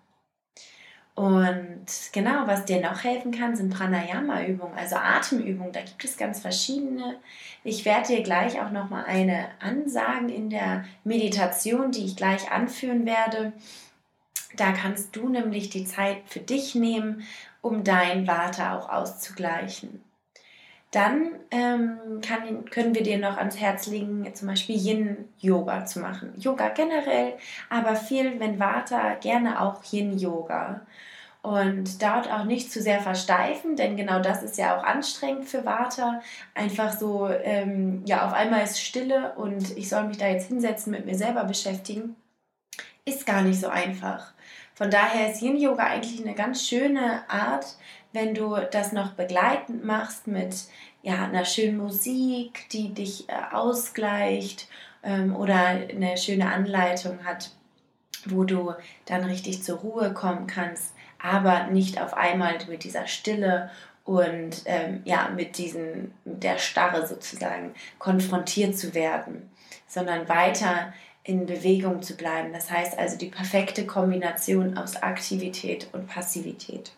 Und 1.15 1.87
genau, 2.13 2.45
was 2.45 2.65
dir 2.65 2.79
noch 2.79 3.03
helfen 3.03 3.31
kann, 3.31 3.55
sind 3.55 3.73
Pranayama-Übungen, 3.73 4.77
also 4.77 4.97
Atemübungen. 4.97 5.73
Da 5.73 5.81
gibt 5.81 6.03
es 6.05 6.15
ganz 6.15 6.39
verschiedene. 6.39 7.17
Ich 7.63 7.85
werde 7.85 8.09
dir 8.09 8.21
gleich 8.21 8.61
auch 8.61 8.69
noch 8.69 8.91
mal 8.91 9.03
eine 9.03 9.47
ansagen 9.59 10.29
in 10.29 10.51
der 10.51 10.85
Meditation, 11.03 11.91
die 11.91 12.05
ich 12.05 12.15
gleich 12.15 12.51
anführen 12.51 13.07
werde 13.07 13.53
da 14.59 14.71
kannst 14.71 15.15
du 15.15 15.29
nämlich 15.29 15.69
die 15.69 15.85
Zeit 15.85 16.17
für 16.25 16.39
dich 16.39 16.75
nehmen, 16.75 17.23
um 17.61 17.83
dein 17.83 18.27
Vata 18.27 18.77
auch 18.77 18.89
auszugleichen. 18.89 20.03
Dann 20.91 21.31
ähm, 21.51 22.21
kann, 22.25 22.65
können 22.69 22.95
wir 22.95 23.03
dir 23.03 23.17
noch 23.17 23.37
ans 23.37 23.59
Herz 23.59 23.87
legen, 23.87 24.33
zum 24.33 24.47
Beispiel 24.47 24.77
Yin-Yoga 24.77 25.85
zu 25.85 25.99
machen. 25.99 26.33
Yoga 26.37 26.69
generell, 26.69 27.33
aber 27.69 27.95
viel, 27.95 28.39
wenn 28.39 28.59
Vata, 28.59 29.15
gerne 29.15 29.61
auch 29.61 29.83
Yin-Yoga. 29.91 30.81
Und 31.41 32.01
dort 32.01 32.31
auch 32.31 32.45
nicht 32.45 32.71
zu 32.71 32.81
sehr 32.81 32.99
versteifen, 32.99 33.75
denn 33.75 33.95
genau 33.95 34.19
das 34.21 34.43
ist 34.43 34.57
ja 34.57 34.77
auch 34.77 34.83
anstrengend 34.83 35.45
für 35.45 35.65
Vata. 35.65 36.21
Einfach 36.53 36.97
so, 36.97 37.29
ähm, 37.29 38.03
ja, 38.05 38.25
auf 38.25 38.33
einmal 38.33 38.63
ist 38.63 38.81
Stille 38.81 39.33
und 39.35 39.77
ich 39.77 39.89
soll 39.89 40.05
mich 40.05 40.17
da 40.17 40.27
jetzt 40.27 40.47
hinsetzen, 40.47 40.91
mit 40.91 41.05
mir 41.05 41.15
selber 41.15 41.43
beschäftigen. 41.43 42.15
Ist 43.05 43.25
gar 43.25 43.41
nicht 43.41 43.59
so 43.61 43.67
einfach. 43.67 44.33
Von 44.77 44.91
daher 44.91 45.31
ist 45.31 45.41
Yin 45.41 45.57
Yoga 45.57 45.85
eigentlich 45.85 46.21
eine 46.21 46.35
ganz 46.35 46.67
schöne 46.67 47.27
Art, 47.27 47.65
wenn 48.13 48.35
du 48.35 48.55
das 48.71 48.91
noch 48.91 49.13
begleitend 49.13 49.83
machst 49.83 50.27
mit 50.27 50.55
ja, 51.01 51.23
einer 51.23 51.45
schönen 51.45 51.77
Musik, 51.79 52.69
die 52.71 52.93
dich 52.93 53.27
äh, 53.27 53.33
ausgleicht 53.55 54.67
ähm, 55.01 55.35
oder 55.35 55.55
eine 55.55 56.15
schöne 56.15 56.51
Anleitung 56.51 57.25
hat, 57.25 57.49
wo 58.27 58.43
du 58.43 58.75
dann 59.05 59.23
richtig 59.23 59.63
zur 59.63 59.79
Ruhe 59.79 60.13
kommen 60.13 60.45
kannst, 60.45 60.93
aber 61.17 61.63
nicht 61.71 61.99
auf 61.99 62.13
einmal 62.13 62.59
mit 62.69 62.83
dieser 62.83 63.07
Stille 63.07 63.71
und 64.05 64.61
ähm, 64.65 65.01
ja, 65.05 65.29
mit, 65.35 65.57
diesen, 65.57 66.13
mit 66.23 66.43
der 66.43 66.59
Starre 66.59 67.07
sozusagen 67.07 67.73
konfrontiert 67.97 68.77
zu 68.77 68.93
werden, 68.93 69.49
sondern 69.87 70.29
weiter 70.29 70.93
in 71.27 71.45
Bewegung 71.45 72.01
zu 72.01 72.15
bleiben. 72.15 72.53
Das 72.53 72.71
heißt 72.71 72.97
also 72.97 73.17
die 73.17 73.29
perfekte 73.29 73.85
Kombination 73.85 74.77
aus 74.77 74.95
Aktivität 74.95 75.89
und 75.91 76.07
Passivität. 76.07 76.93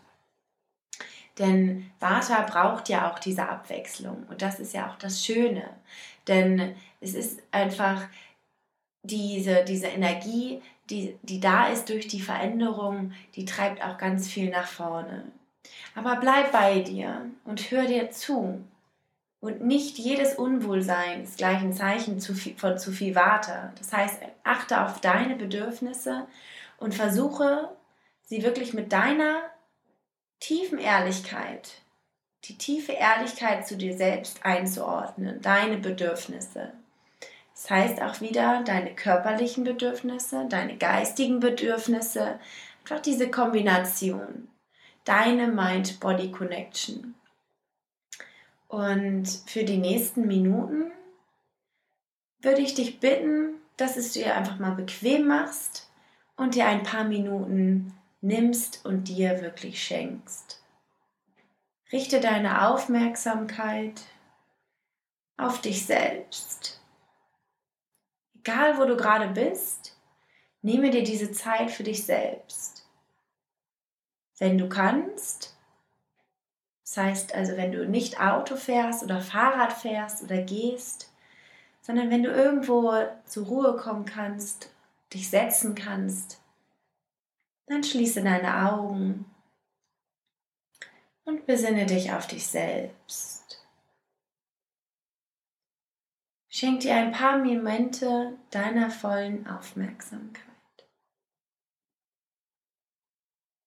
Denn 1.40 1.90
Vata 2.00 2.42
braucht 2.44 2.90
ja 2.90 3.12
auch 3.12 3.18
diese 3.18 3.48
Abwechslung 3.48 4.26
und 4.30 4.42
das 4.42 4.60
ist 4.60 4.74
ja 4.74 4.90
auch 4.90 4.98
das 4.98 5.26
Schöne. 5.26 5.70
Denn 6.28 6.76
es 7.02 7.16
ist 7.16 7.42
einfach 7.50 8.08
diese, 9.04 9.64
diese 9.64 9.88
Energie, 9.88 10.62
die, 10.90 11.18
die 11.24 11.40
da 11.40 11.68
ist 11.68 11.90
durch 11.90 12.08
die 12.08 12.22
Veränderung, 12.22 13.14
die 13.36 13.46
treibt 13.46 13.84
auch 13.84 13.98
ganz 13.98 14.28
viel 14.28 14.50
nach 14.50 14.68
vorne. 14.68 15.24
Aber 15.96 16.18
bleib 16.18 16.52
bei 16.52 16.82
dir 16.82 17.26
und 17.46 17.72
hör 17.72 17.86
dir 17.86 18.12
zu. 18.12 18.64
Und 19.42 19.62
nicht 19.62 19.98
jedes 19.98 20.36
Unwohlsein 20.36 21.24
ist 21.24 21.38
gleich 21.38 21.60
ein 21.60 21.74
Zeichen 21.74 22.20
von 22.20 22.78
zu 22.78 22.92
viel 22.92 23.16
Warte. 23.16 23.72
Das 23.78 23.94
heißt, 23.94 24.20
achte 24.44 24.84
auf 24.84 25.00
deine 25.00 25.36
Bedürfnisse 25.36 26.28
und 26.78 26.94
versuche, 26.94 27.70
sie 28.24 28.44
wirklich 28.44 28.74
mit 28.74 28.92
deiner 28.92 29.42
tiefen 30.42 30.78
Ehrlichkeit, 30.78 31.82
die 32.46 32.58
tiefe 32.58 32.92
Ehrlichkeit 32.92 33.68
zu 33.68 33.78
dir 33.78 33.96
selbst 33.98 34.46
einzuordnen, 34.46 35.42
deine 35.42 35.78
Bedürfnisse. 35.78 36.74
Das 37.54 37.70
heißt 37.70 38.02
auch 38.02 38.22
wieder 38.22 38.64
deine 38.64 38.96
körperlichen 38.96 39.64
Bedürfnisse, 39.66 40.46
deine 40.48 40.78
geistigen 40.78 41.40
Bedürfnisse, 41.40 42.40
einfach 42.82 43.02
diese 43.02 43.30
Kombination, 43.30 44.48
deine 45.04 45.48
Mind-Body-Connection. 45.48 47.16
Und 48.70 49.28
für 49.48 49.64
die 49.64 49.78
nächsten 49.78 50.28
Minuten 50.28 50.92
würde 52.40 52.62
ich 52.62 52.76
dich 52.76 53.00
bitten, 53.00 53.56
dass 53.78 53.98
es 53.98 54.14
dir 54.14 54.36
einfach 54.36 54.60
mal 54.60 54.76
bequem 54.76 55.28
machst 55.28 55.90
und 56.38 56.54
dir 56.54 56.68
ein 56.68 56.84
paar 56.84 57.04
Minuten 57.04 57.98
nimmst 58.22 58.86
und 58.86 59.06
dir 59.06 59.42
wirklich 59.42 59.84
schenkst. 59.84 60.62
Richte 61.92 62.22
deine 62.22 62.68
Aufmerksamkeit 62.70 64.02
auf 65.36 65.62
dich 65.62 65.88
selbst. 65.88 66.80
Egal 68.38 68.78
wo 68.78 68.86
du 68.86 68.96
gerade 68.96 69.30
bist, 69.30 69.98
nehme 70.62 70.92
dir 70.92 71.04
diese 71.04 71.32
Zeit 71.32 71.72
für 71.72 71.84
dich 71.84 72.06
selbst. 72.06 72.88
Wenn 74.38 74.60
du 74.60 74.70
kannst, 74.70 75.58
das 76.90 76.98
heißt 76.98 77.36
also, 77.36 77.56
wenn 77.56 77.72
du 77.72 77.88
nicht 77.88 78.20
Auto 78.20 78.56
fährst 78.56 79.04
oder 79.04 79.22
Fahrrad 79.22 79.74
fährst 79.74 80.24
oder 80.24 80.42
gehst, 80.42 81.14
sondern 81.82 82.10
wenn 82.10 82.24
du 82.24 82.32
irgendwo 82.32 82.92
zur 83.26 83.46
Ruhe 83.46 83.76
kommen 83.78 84.06
kannst, 84.06 84.72
dich 85.14 85.30
setzen 85.30 85.76
kannst, 85.76 86.42
dann 87.68 87.84
schließe 87.84 88.24
deine 88.24 88.72
Augen 88.72 89.26
Und 91.26 91.46
besinne 91.46 91.86
dich 91.86 92.12
auf 92.12 92.26
dich 92.26 92.48
selbst. 92.48 93.64
Schenk 96.50 96.80
dir 96.80 96.96
ein 96.96 97.12
paar 97.12 97.38
Momente 97.38 98.36
deiner 98.50 98.90
vollen 98.90 99.46
Aufmerksamkeit. 99.46 100.44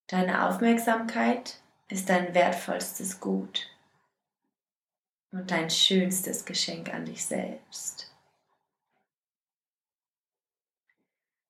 Deine 0.09 0.49
Aufmerksamkeit 0.49 1.62
ist 1.93 2.09
dein 2.09 2.33
wertvollstes 2.35 3.21
Gut 3.21 3.69
und 5.31 5.51
dein 5.51 5.69
schönstes 5.69 6.45
Geschenk 6.45 6.93
an 6.93 7.05
dich 7.05 7.25
selbst. 7.25 8.11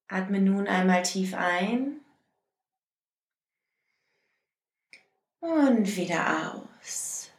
Atme 0.09 0.41
nun 0.41 0.67
einmal 0.67 1.03
tief 1.05 1.33
ein 1.35 2.01
und 5.39 5.97
wieder 5.97 6.55
aus. 6.55 7.31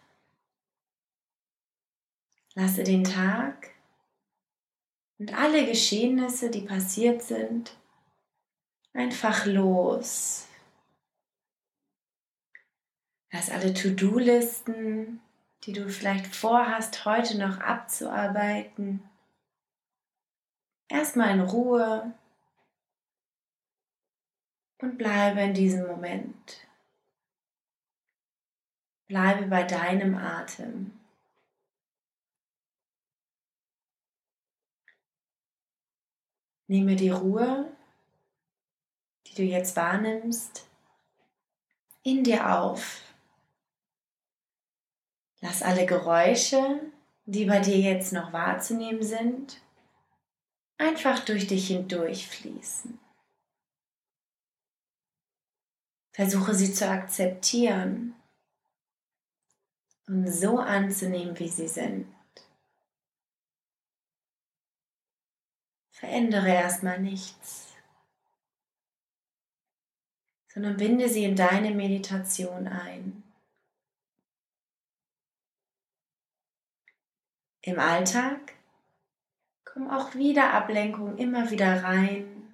Lasse 2.56 2.84
den 2.84 3.04
Tag 3.04 3.72
und 5.20 5.34
alle 5.34 5.66
Geschehnisse, 5.66 6.50
die 6.50 6.62
passiert 6.62 7.22
sind, 7.22 7.76
einfach 8.94 9.46
los. 9.46 10.48
Lass 13.34 13.50
alle 13.50 13.74
To-Do-Listen, 13.74 15.20
die 15.64 15.74
du 15.74 15.90
vielleicht 15.90 16.36
vorhast, 16.36 17.04
heute 17.06 17.40
noch 17.40 17.60
abzuarbeiten, 17.62 19.10
erstmal 20.88 21.32
in 21.32 21.42
Ruhe 21.42 22.14
und 24.78 25.00
bleibe 25.00 25.42
in 25.42 25.56
diesem 25.56 25.88
Moment. 25.88 26.68
Bleibe 29.08 29.48
bei 29.48 29.64
deinem 29.64 30.16
Atem. 30.16 31.00
Nehme 36.68 36.96
die 36.96 37.10
Ruhe, 37.10 37.76
die 39.26 39.34
du 39.34 39.42
jetzt 39.42 39.76
wahrnimmst, 39.76 40.70
in 42.04 42.24
dir 42.24 42.54
auf. 42.56 43.03
Lass 45.44 45.62
alle 45.62 45.86
Geräusche, 45.86 46.80
die 47.26 47.44
bei 47.44 47.60
dir 47.60 47.78
jetzt 47.78 48.14
noch 48.14 48.32
wahrzunehmen 48.32 49.04
sind, 49.04 49.62
einfach 50.78 51.20
durch 51.26 51.48
dich 51.48 51.68
hindurch 51.68 52.30
fließen. 52.30 52.98
Versuche 56.14 56.56
sie 56.56 56.74
zu 56.74 56.90
akzeptieren 56.90 58.16
und 60.08 60.32
so 60.32 60.60
anzunehmen, 60.60 61.38
wie 61.38 61.50
sie 61.50 61.68
sind. 61.68 62.08
Verändere 65.92 66.54
erstmal 66.54 67.02
nichts, 67.02 67.68
sondern 70.48 70.78
binde 70.78 71.10
sie 71.10 71.26
in 71.26 71.36
deine 71.36 71.72
Meditation 71.72 72.70
ein. 72.70 73.24
Im 77.66 77.80
Alltag 77.80 78.56
kommen 79.64 79.90
auch 79.90 80.16
wieder 80.16 80.54
Ablenkungen 80.54 81.18
immer 81.18 81.50
wieder 81.50 81.82
rein. 81.82 82.54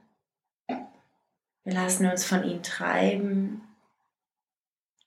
Wir 0.67 1.73
lassen 1.73 2.05
uns 2.05 2.23
von 2.23 2.43
ihnen 2.43 2.61
treiben, 2.61 3.67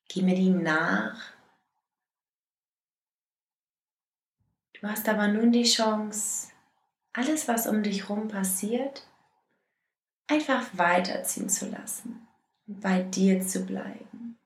gehen 0.08 0.26
mit 0.26 0.38
ihnen 0.38 0.64
nach. 0.64 1.32
Du 4.72 4.88
hast 4.88 5.08
aber 5.08 5.28
nun 5.28 5.52
die 5.52 5.62
Chance, 5.62 6.48
alles, 7.12 7.46
was 7.46 7.68
um 7.68 7.84
dich 7.84 8.08
herum 8.08 8.26
passiert, 8.26 9.06
einfach 10.26 10.66
weiterziehen 10.72 11.48
zu 11.48 11.68
lassen 11.68 12.26
und 12.66 12.80
bei 12.80 13.02
dir 13.02 13.40
zu 13.46 13.64
bleiben. 13.64 14.36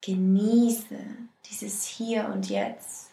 Genieße 0.00 1.24
dieses 1.46 1.86
Hier 1.86 2.28
und 2.28 2.48
Jetzt. 2.48 3.10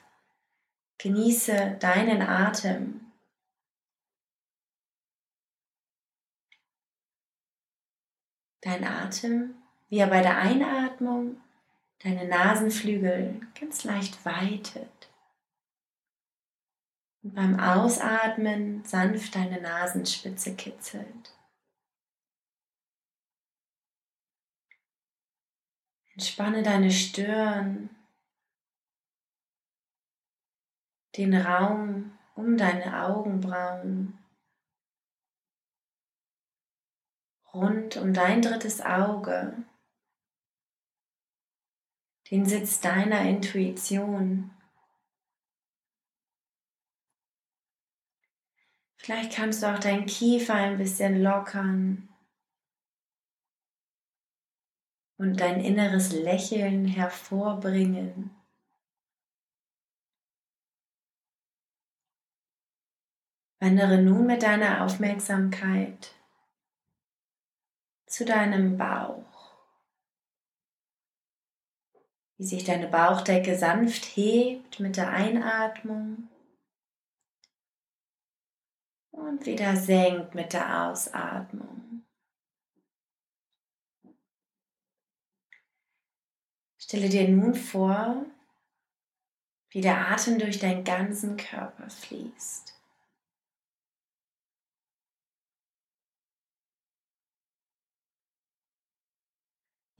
Genieße 0.97 1.77
deinen 1.79 2.21
Atem. 2.21 3.11
Dein 8.61 8.83
Atem, 8.83 9.55
wie 9.89 9.97
er 9.97 10.07
bei 10.07 10.21
der 10.21 10.37
Einatmung 10.37 11.41
deine 12.03 12.27
Nasenflügel 12.27 13.41
ganz 13.59 13.83
leicht 13.83 14.23
weitet. 14.25 15.09
Und 17.23 17.35
beim 17.35 17.59
Ausatmen 17.59 18.83
sanft 18.83 19.35
deine 19.35 19.61
Nasenspitze 19.61 20.55
kitzelt. 20.55 21.35
Entspanne 26.13 26.61
deine 26.61 26.91
Stirn, 26.91 27.89
den 31.17 31.36
Raum 31.36 32.17
um 32.36 32.58
deine 32.58 33.04
Augenbrauen, 33.06 34.17
rund 37.54 37.97
um 37.97 38.13
dein 38.13 38.41
drittes 38.41 38.82
Auge, 38.82 39.56
den 42.30 42.45
Sitz 42.45 42.80
deiner 42.80 43.21
Intuition. 43.21 44.52
Vielleicht 48.95 49.34
kannst 49.34 49.63
du 49.63 49.67
auch 49.67 49.80
deinen 49.80 50.06
Kiefer 50.06 50.54
ein 50.54 50.78
bisschen 50.78 51.21
lockern 51.21 52.08
und 55.17 55.39
dein 55.39 55.60
inneres 55.60 56.12
Lächeln 56.13 56.86
hervorbringen. 56.86 58.40
Wandere 63.62 64.02
nun 64.02 64.26
mit 64.26 64.41
deiner 64.41 64.84
Aufmerksamkeit 64.84 66.15
zu 68.08 68.26
deinem 68.26 68.76
Bauch. 68.76 69.56
Wie 72.38 72.43
sich 72.43 72.63
deine 72.63 72.88
Bauchdecke 72.88 73.56
sanft 73.56 74.17
hebt 74.17 74.80
mit 74.80 74.97
der 74.97 75.12
Einatmung 75.12 76.28
und 79.12 79.45
wieder 79.45 79.76
senkt 79.76 80.34
mit 80.34 80.54
der 80.54 80.89
Ausatmung. 80.89 82.04
Stelle 86.80 87.10
dir 87.10 87.30
nun 87.30 87.54
vor, 87.54 88.26
wie 89.69 89.82
der 89.82 90.10
Atem 90.10 90.39
durch 90.39 90.58
deinen 90.58 90.84
ganzen 90.84 91.38
Körper 91.38 91.88
fließt. 91.91 92.70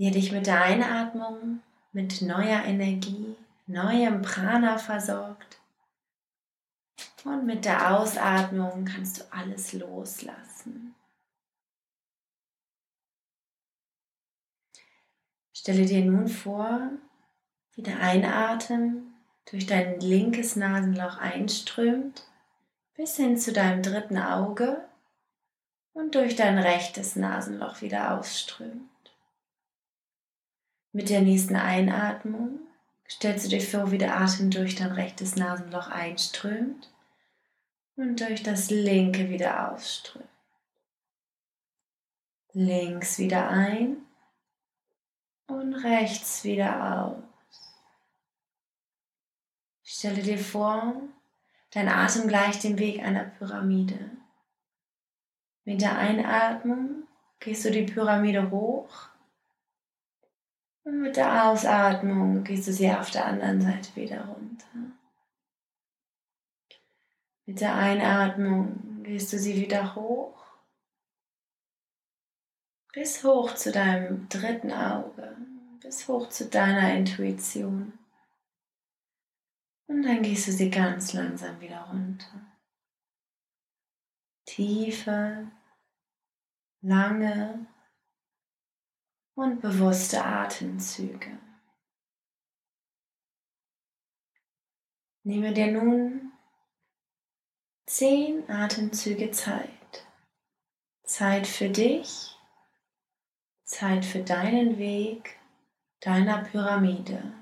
Er 0.01 0.09
dich 0.09 0.31
mit 0.31 0.47
der 0.47 0.63
Einatmung 0.63 1.61
mit 1.91 2.23
neuer 2.23 2.63
Energie, 2.63 3.35
neuem 3.67 4.23
Prana 4.23 4.79
versorgt. 4.79 5.59
Und 7.23 7.45
mit 7.45 7.65
der 7.65 7.95
Ausatmung 7.95 8.85
kannst 8.85 9.19
du 9.19 9.23
alles 9.31 9.73
loslassen. 9.73 10.95
Stelle 15.53 15.85
dir 15.85 16.03
nun 16.03 16.27
vor, 16.27 16.81
wie 17.73 17.83
der 17.83 17.99
Einatmen 17.99 19.13
durch 19.51 19.67
dein 19.67 19.99
linkes 19.99 20.55
Nasenloch 20.55 21.19
einströmt 21.19 22.25
bis 22.95 23.17
hin 23.17 23.37
zu 23.37 23.53
deinem 23.53 23.83
dritten 23.83 24.17
Auge 24.17 24.83
und 25.93 26.15
durch 26.15 26.35
dein 26.35 26.57
rechtes 26.57 27.15
Nasenloch 27.15 27.81
wieder 27.83 28.17
ausströmt. 28.17 28.89
Mit 30.93 31.10
der 31.10 31.21
nächsten 31.21 31.56
Einatmung 31.56 32.60
stellst 33.10 33.45
du 33.45 33.49
dir 33.49 33.62
vor, 33.62 33.91
wie 33.91 33.97
der 33.97 34.19
Atem 34.19 34.49
durch 34.49 34.75
dein 34.75 34.91
rechtes 34.91 35.38
Nasenloch 35.38 35.88
einströmt 35.88 36.91
und 37.95 38.19
durch 38.19 38.43
das 38.43 38.69
linke 38.69 39.30
wieder 39.30 39.71
ausströmt. 39.71 40.27
Links 42.54 43.19
wieder 43.19 43.49
ein 43.49 43.97
und 45.47 45.75
rechts 45.75 46.43
wieder 46.43 47.06
aus. 47.06 47.23
Stelle 49.84 50.21
dir 50.21 50.39
vor, 50.39 50.93
dein 51.71 51.88
Atem 51.88 52.27
gleicht 52.27 52.65
dem 52.65 52.77
Weg 52.80 53.01
einer 53.01 53.23
Pyramide. 53.23 54.12
Mit 55.63 55.80
der 55.80 55.97
Einatmung 55.97 57.08
gehst 57.39 57.63
du 57.63 57.71
die 57.71 57.84
Pyramide 57.84 58.51
hoch 58.51 59.11
Und 60.91 61.04
mit 61.04 61.15
der 61.15 61.45
Ausatmung 61.45 62.43
gehst 62.43 62.67
du 62.67 62.73
sie 62.73 62.91
auf 62.91 63.12
der 63.12 63.25
anderen 63.25 63.62
Seite 63.62 63.95
wieder 63.95 64.25
runter. 64.25 64.67
Mit 67.45 67.62
der 67.62 67.75
Einatmung 67.75 69.01
gehst 69.01 69.32
du 69.32 69.39
sie 69.39 69.56
wieder 69.56 69.95
hoch. 69.95 70.43
Bis 72.91 73.23
hoch 73.23 73.56
zu 73.56 73.71
deinem 73.71 74.27
dritten 74.27 74.73
Auge. 74.73 75.38
Bis 75.80 76.10
hoch 76.10 76.27
zu 76.27 76.49
deiner 76.49 76.93
Intuition. 76.93 77.97
Und 79.88 80.04
dann 80.04 80.21
gehst 80.23 80.49
du 80.49 80.51
sie 80.51 80.69
ganz 80.69 81.13
langsam 81.13 81.62
wieder 81.62 81.84
runter. 81.84 82.41
Tiefe, 84.45 85.47
lange 86.82 87.65
und 89.41 89.62
bewusste 89.62 90.23
Atemzüge. 90.23 91.38
Nehme 95.23 95.54
dir 95.54 95.71
nun 95.71 96.32
zehn 97.86 98.49
Atemzüge 98.49 99.32
Zeit. 99.32 100.08
Zeit 101.04 101.45
für 101.45 101.69
dich, 101.69 102.38
Zeit 103.63 104.06
für 104.06 104.23
deinen 104.23 104.77
Weg 104.77 105.38
deiner 105.99 106.43
Pyramide. 106.43 107.40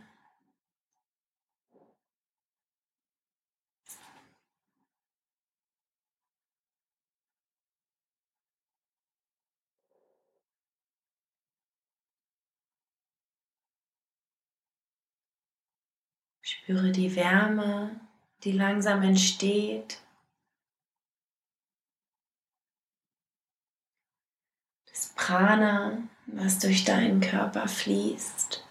Spüre 16.70 16.92
die 16.92 17.16
Wärme, 17.16 18.00
die 18.44 18.52
langsam 18.52 19.02
entsteht. 19.02 20.04
Das 24.86 25.12
Prana, 25.16 25.98
was 26.28 26.60
durch 26.60 26.86
deinen 26.86 27.22
Körper 27.22 27.68
fließt. 27.68 28.64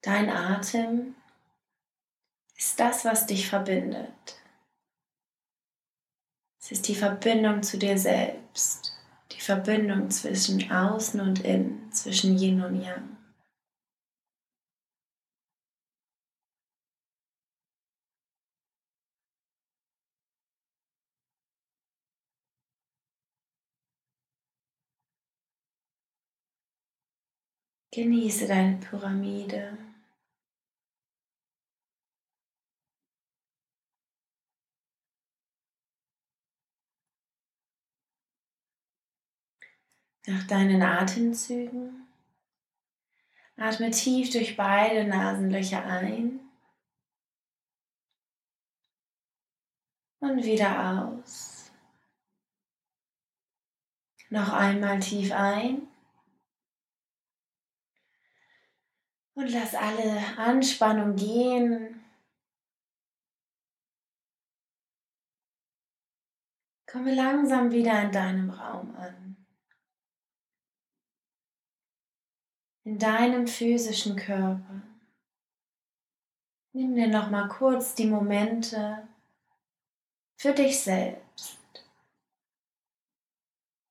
Dein 0.00 0.30
Atem 0.30 1.14
ist 2.56 2.80
das, 2.80 3.04
was 3.04 3.26
dich 3.26 3.48
verbindet. 3.48 4.41
Ist 6.72 6.88
die 6.88 6.94
Verbindung 6.94 7.62
zu 7.62 7.76
dir 7.76 7.98
selbst, 7.98 8.96
die 9.30 9.42
Verbindung 9.42 10.08
zwischen 10.08 10.72
Außen 10.72 11.20
und 11.20 11.44
Innen, 11.44 11.92
zwischen 11.92 12.38
Yin 12.38 12.62
und 12.62 12.80
Yang. 12.80 13.18
Genieße 27.90 28.46
deine 28.46 28.78
Pyramide. 28.78 29.76
Nach 40.26 40.46
deinen 40.46 40.82
Atemzügen 40.82 42.06
atme 43.56 43.90
tief 43.90 44.30
durch 44.30 44.56
beide 44.56 45.04
Nasenlöcher 45.04 45.84
ein 45.84 46.40
und 50.20 50.44
wieder 50.44 51.08
aus. 51.10 51.72
Noch 54.30 54.52
einmal 54.52 55.00
tief 55.00 55.32
ein 55.32 55.88
und 59.34 59.48
lass 59.50 59.74
alle 59.74 60.38
Anspannung 60.38 61.16
gehen. 61.16 62.02
Komme 66.86 67.14
langsam 67.14 67.72
wieder 67.72 68.02
in 68.02 68.12
deinem 68.12 68.50
Raum 68.50 68.94
an. 68.96 69.31
In 72.84 72.98
deinem 72.98 73.46
physischen 73.46 74.16
Körper. 74.16 74.82
Nimm 76.72 76.94
dir 76.94 77.08
noch 77.08 77.30
mal 77.30 77.48
kurz 77.48 77.94
die 77.94 78.06
Momente 78.06 79.06
für 80.36 80.52
dich 80.52 80.80
selbst. 80.80 81.58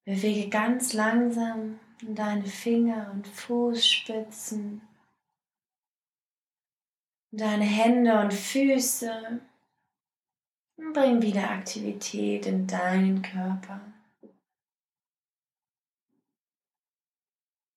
Bewege 0.04 0.50
ganz 0.50 0.92
langsam 0.92 1.78
deine 2.02 2.46
Finger 2.46 3.10
und 3.12 3.28
Fußspitzen, 3.28 4.82
deine 7.30 7.64
Hände 7.64 8.20
und 8.20 8.34
Füße 8.34 9.40
und 10.76 10.92
bring 10.92 11.22
wieder 11.22 11.50
Aktivität 11.50 12.46
in 12.46 12.66
deinen 12.66 13.22
Körper. 13.22 13.80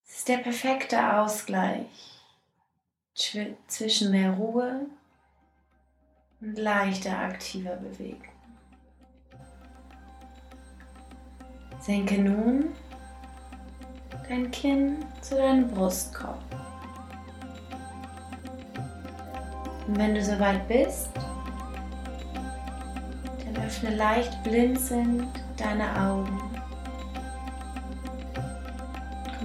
Es 0.08 0.15
der 0.28 0.38
perfekte 0.38 1.18
Ausgleich 1.18 1.86
zwischen 3.68 4.12
der 4.12 4.32
Ruhe 4.32 4.88
und 6.42 6.58
leichter 6.58 7.18
aktiver 7.18 7.76
Bewegung. 7.76 8.22
Senke 11.80 12.20
nun 12.20 12.74
dein 14.28 14.50
Kinn 14.50 15.06
zu 15.22 15.36
deinem 15.36 15.70
Brustkorb. 15.70 16.44
Und 19.88 19.98
wenn 19.98 20.16
du 20.16 20.24
soweit 20.24 20.68
bist, 20.68 21.10
dann 23.46 23.64
öffne 23.64 23.96
leicht 23.96 24.44
blinzelnd 24.44 25.28
deine 25.58 25.88
Augen 26.10 26.45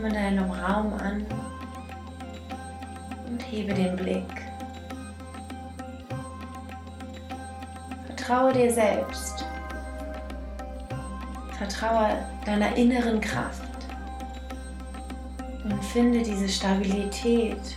komm 0.01 0.09
in 0.09 0.15
deinem 0.15 0.51
Raum 0.51 0.95
an 0.95 1.27
und 3.29 3.43
hebe 3.43 3.75
den 3.75 3.97
Blick. 3.97 4.25
Vertraue 8.07 8.53
dir 8.53 8.73
selbst. 8.73 9.45
Vertraue 11.59 12.17
deiner 12.47 12.75
inneren 12.77 13.21
Kraft 13.21 13.63
und 15.65 15.85
finde 15.85 16.23
diese 16.23 16.49
Stabilität 16.49 17.77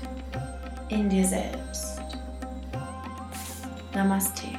in 0.88 1.10
dir 1.10 1.26
selbst. 1.26 2.02
Namaste. 3.94 4.53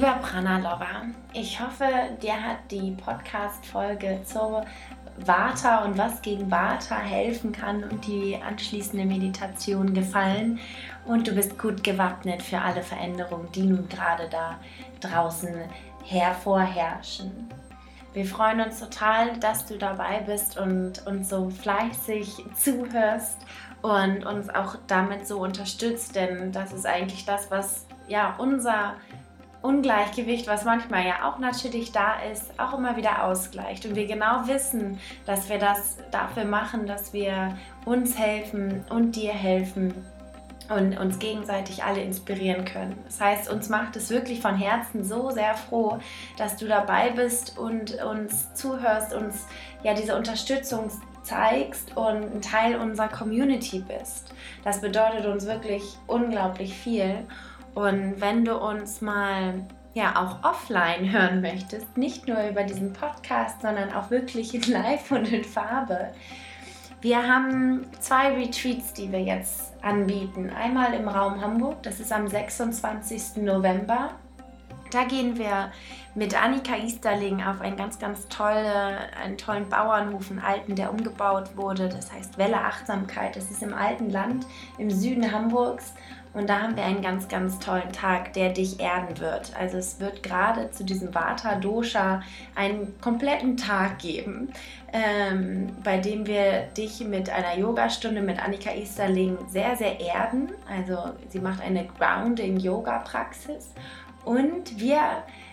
Lieber 0.00 0.18
Prana-Lover, 0.22 1.08
ich 1.34 1.60
hoffe, 1.60 1.84
dir 2.22 2.32
hat 2.32 2.56
die 2.70 2.92
Podcast-Folge 2.92 4.22
zur 4.24 4.64
Vata 5.18 5.84
und 5.84 5.98
was 5.98 6.22
gegen 6.22 6.50
Vata 6.50 6.96
helfen 6.96 7.52
kann 7.52 7.84
und 7.84 8.06
die 8.06 8.34
anschließende 8.42 9.04
Meditation 9.04 9.92
gefallen 9.92 10.58
und 11.04 11.28
du 11.28 11.32
bist 11.32 11.58
gut 11.58 11.84
gewappnet 11.84 12.40
für 12.40 12.58
alle 12.58 12.82
Veränderungen, 12.82 13.52
die 13.52 13.64
nun 13.64 13.90
gerade 13.90 14.26
da 14.30 14.58
draußen 15.00 15.54
hervorherrschen. 16.06 17.50
Wir 18.14 18.24
freuen 18.24 18.62
uns 18.62 18.80
total, 18.80 19.38
dass 19.38 19.66
du 19.66 19.76
dabei 19.76 20.20
bist 20.20 20.56
und 20.56 21.06
uns 21.06 21.28
so 21.28 21.50
fleißig 21.50 22.42
zuhörst 22.54 23.36
und 23.82 24.24
uns 24.24 24.48
auch 24.48 24.76
damit 24.86 25.26
so 25.26 25.40
unterstützt, 25.42 26.16
denn 26.16 26.52
das 26.52 26.72
ist 26.72 26.86
eigentlich 26.86 27.26
das, 27.26 27.50
was 27.50 27.84
ja 28.08 28.34
unser 28.38 28.94
Ungleichgewicht, 29.62 30.46
was 30.46 30.64
manchmal 30.64 31.06
ja 31.06 31.28
auch 31.28 31.38
natürlich 31.38 31.92
da 31.92 32.14
ist, 32.32 32.58
auch 32.58 32.78
immer 32.78 32.96
wieder 32.96 33.24
ausgleicht. 33.24 33.84
Und 33.84 33.94
wir 33.94 34.06
genau 34.06 34.46
wissen, 34.46 34.98
dass 35.26 35.48
wir 35.48 35.58
das 35.58 35.98
dafür 36.10 36.44
machen, 36.44 36.86
dass 36.86 37.12
wir 37.12 37.56
uns 37.84 38.18
helfen 38.18 38.84
und 38.88 39.16
dir 39.16 39.32
helfen 39.32 39.94
und 40.70 40.96
uns 40.98 41.18
gegenseitig 41.18 41.82
alle 41.82 42.00
inspirieren 42.00 42.64
können. 42.64 42.96
Das 43.04 43.20
heißt, 43.20 43.50
uns 43.50 43.68
macht 43.68 43.96
es 43.96 44.08
wirklich 44.10 44.40
von 44.40 44.56
Herzen 44.56 45.04
so 45.04 45.30
sehr 45.30 45.54
froh, 45.54 45.98
dass 46.38 46.56
du 46.56 46.66
dabei 46.66 47.10
bist 47.10 47.58
und 47.58 48.00
uns 48.02 48.54
zuhörst, 48.54 49.12
uns 49.12 49.46
ja 49.82 49.94
diese 49.94 50.16
Unterstützung 50.16 50.90
zeigst 51.22 51.96
und 51.96 52.22
ein 52.22 52.40
Teil 52.40 52.76
unserer 52.76 53.08
Community 53.08 53.84
bist. 53.86 54.32
Das 54.64 54.80
bedeutet 54.80 55.26
uns 55.26 55.46
wirklich 55.46 55.82
unglaublich 56.06 56.74
viel. 56.74 57.26
Und 57.74 58.20
wenn 58.20 58.44
du 58.44 58.56
uns 58.56 59.00
mal 59.00 59.64
ja 59.94 60.14
auch 60.16 60.48
offline 60.48 61.10
hören 61.10 61.40
möchtest, 61.40 61.96
nicht 61.96 62.28
nur 62.28 62.42
über 62.48 62.62
diesen 62.62 62.92
Podcast, 62.92 63.62
sondern 63.62 63.92
auch 63.92 64.10
wirklich 64.10 64.54
in 64.54 64.72
Live 64.72 65.10
und 65.10 65.32
in 65.32 65.44
Farbe, 65.44 66.10
wir 67.02 67.26
haben 67.26 67.86
zwei 67.98 68.34
Retreats, 68.34 68.92
die 68.92 69.10
wir 69.10 69.22
jetzt 69.22 69.72
anbieten. 69.82 70.50
Einmal 70.50 70.92
im 70.92 71.08
Raum 71.08 71.40
Hamburg, 71.40 71.82
das 71.82 71.98
ist 71.98 72.12
am 72.12 72.28
26. 72.28 73.42
November. 73.42 74.10
Da 74.90 75.04
gehen 75.04 75.38
wir 75.38 75.70
mit 76.14 76.40
Annika 76.40 76.76
Easterling 76.76 77.42
auf 77.42 77.62
einen 77.62 77.76
ganz, 77.76 77.98
ganz 77.98 78.28
tolle, 78.28 79.14
einen 79.22 79.38
tollen 79.38 79.68
Bauernhof, 79.68 80.30
einen 80.30 80.40
alten, 80.40 80.74
der 80.74 80.90
umgebaut 80.90 81.56
wurde. 81.56 81.88
Das 81.88 82.12
heißt 82.12 82.36
Welle 82.36 82.60
Achtsamkeit. 82.60 83.34
Das 83.34 83.50
ist 83.50 83.62
im 83.62 83.72
alten 83.72 84.10
Land 84.10 84.44
im 84.76 84.90
Süden 84.90 85.32
Hamburgs. 85.32 85.94
Und 86.32 86.48
da 86.48 86.60
haben 86.60 86.76
wir 86.76 86.84
einen 86.84 87.02
ganz, 87.02 87.26
ganz 87.26 87.58
tollen 87.58 87.92
Tag, 87.92 88.34
der 88.34 88.50
dich 88.50 88.78
erden 88.78 89.18
wird. 89.18 89.52
Also 89.58 89.78
es 89.78 89.98
wird 89.98 90.22
gerade 90.22 90.70
zu 90.70 90.84
diesem 90.84 91.12
Vata 91.12 91.56
Dosha 91.56 92.22
einen 92.54 92.94
kompletten 93.00 93.56
Tag 93.56 93.98
geben, 93.98 94.52
ähm, 94.92 95.70
bei 95.82 95.98
dem 95.98 96.26
wir 96.26 96.68
dich 96.76 97.00
mit 97.00 97.30
einer 97.30 97.58
Yogastunde 97.58 98.22
mit 98.22 98.42
Annika 98.42 98.70
Easterling 98.70 99.38
sehr, 99.48 99.76
sehr 99.76 99.98
erden. 99.98 100.50
Also 100.68 101.10
sie 101.30 101.40
macht 101.40 101.62
eine 101.62 101.86
Grounding-Yoga-Praxis. 101.98 103.72
Und 104.24 104.78
wir 104.78 105.00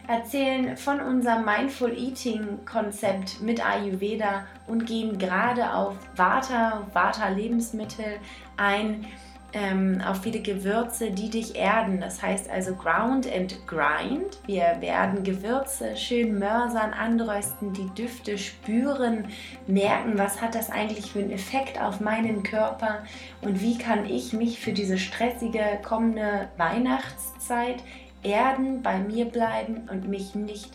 erzählen 0.08 0.78
von 0.78 1.02
unserem 1.02 1.44
Mindful 1.44 1.98
Eating 1.98 2.66
Konzept 2.66 3.42
mit 3.42 3.66
Ayurveda 3.66 4.46
und 4.68 4.86
gehen 4.86 5.18
gerade 5.18 5.74
auf 5.74 5.96
Vata, 6.16 6.86
Vata 6.94 7.30
Lebensmittel 7.30 8.20
ein 8.58 9.06
ähm, 9.54 10.02
auf 10.06 10.22
viele 10.22 10.42
Gewürze, 10.42 11.12
die 11.12 11.30
dich 11.30 11.56
erden. 11.56 12.02
Das 12.02 12.22
heißt 12.22 12.50
also 12.50 12.76
Ground 12.76 13.28
and 13.34 13.56
Grind. 13.66 14.40
Wir 14.46 14.78
werden 14.80 15.24
Gewürze 15.24 15.96
schön 15.96 16.38
mörsern, 16.38 16.94
anrösten, 16.94 17.74
die 17.74 17.90
Düfte 17.96 18.38
spüren, 18.38 19.26
merken, 19.66 20.18
was 20.18 20.42
hat 20.42 20.56
das 20.56 20.70
eigentlich 20.70 21.12
für 21.12 21.20
einen 21.20 21.32
Effekt 21.32 21.82
auf 21.82 22.02
meinen 22.02 22.44
Körper 22.44 23.04
und 23.42 23.62
wie 23.62 23.78
kann 23.78 24.06
ich 24.06 24.34
mich 24.34 24.60
für 24.60 24.74
diese 24.74 24.98
stressige 24.98 25.80
kommende 25.84 26.50
Weihnachtszeit 26.58 27.78
erden, 28.24 28.82
bei 28.82 29.00
mir 29.00 29.26
bleiben 29.26 29.88
und 29.90 30.10
mich 30.10 30.36
nicht 30.36 30.72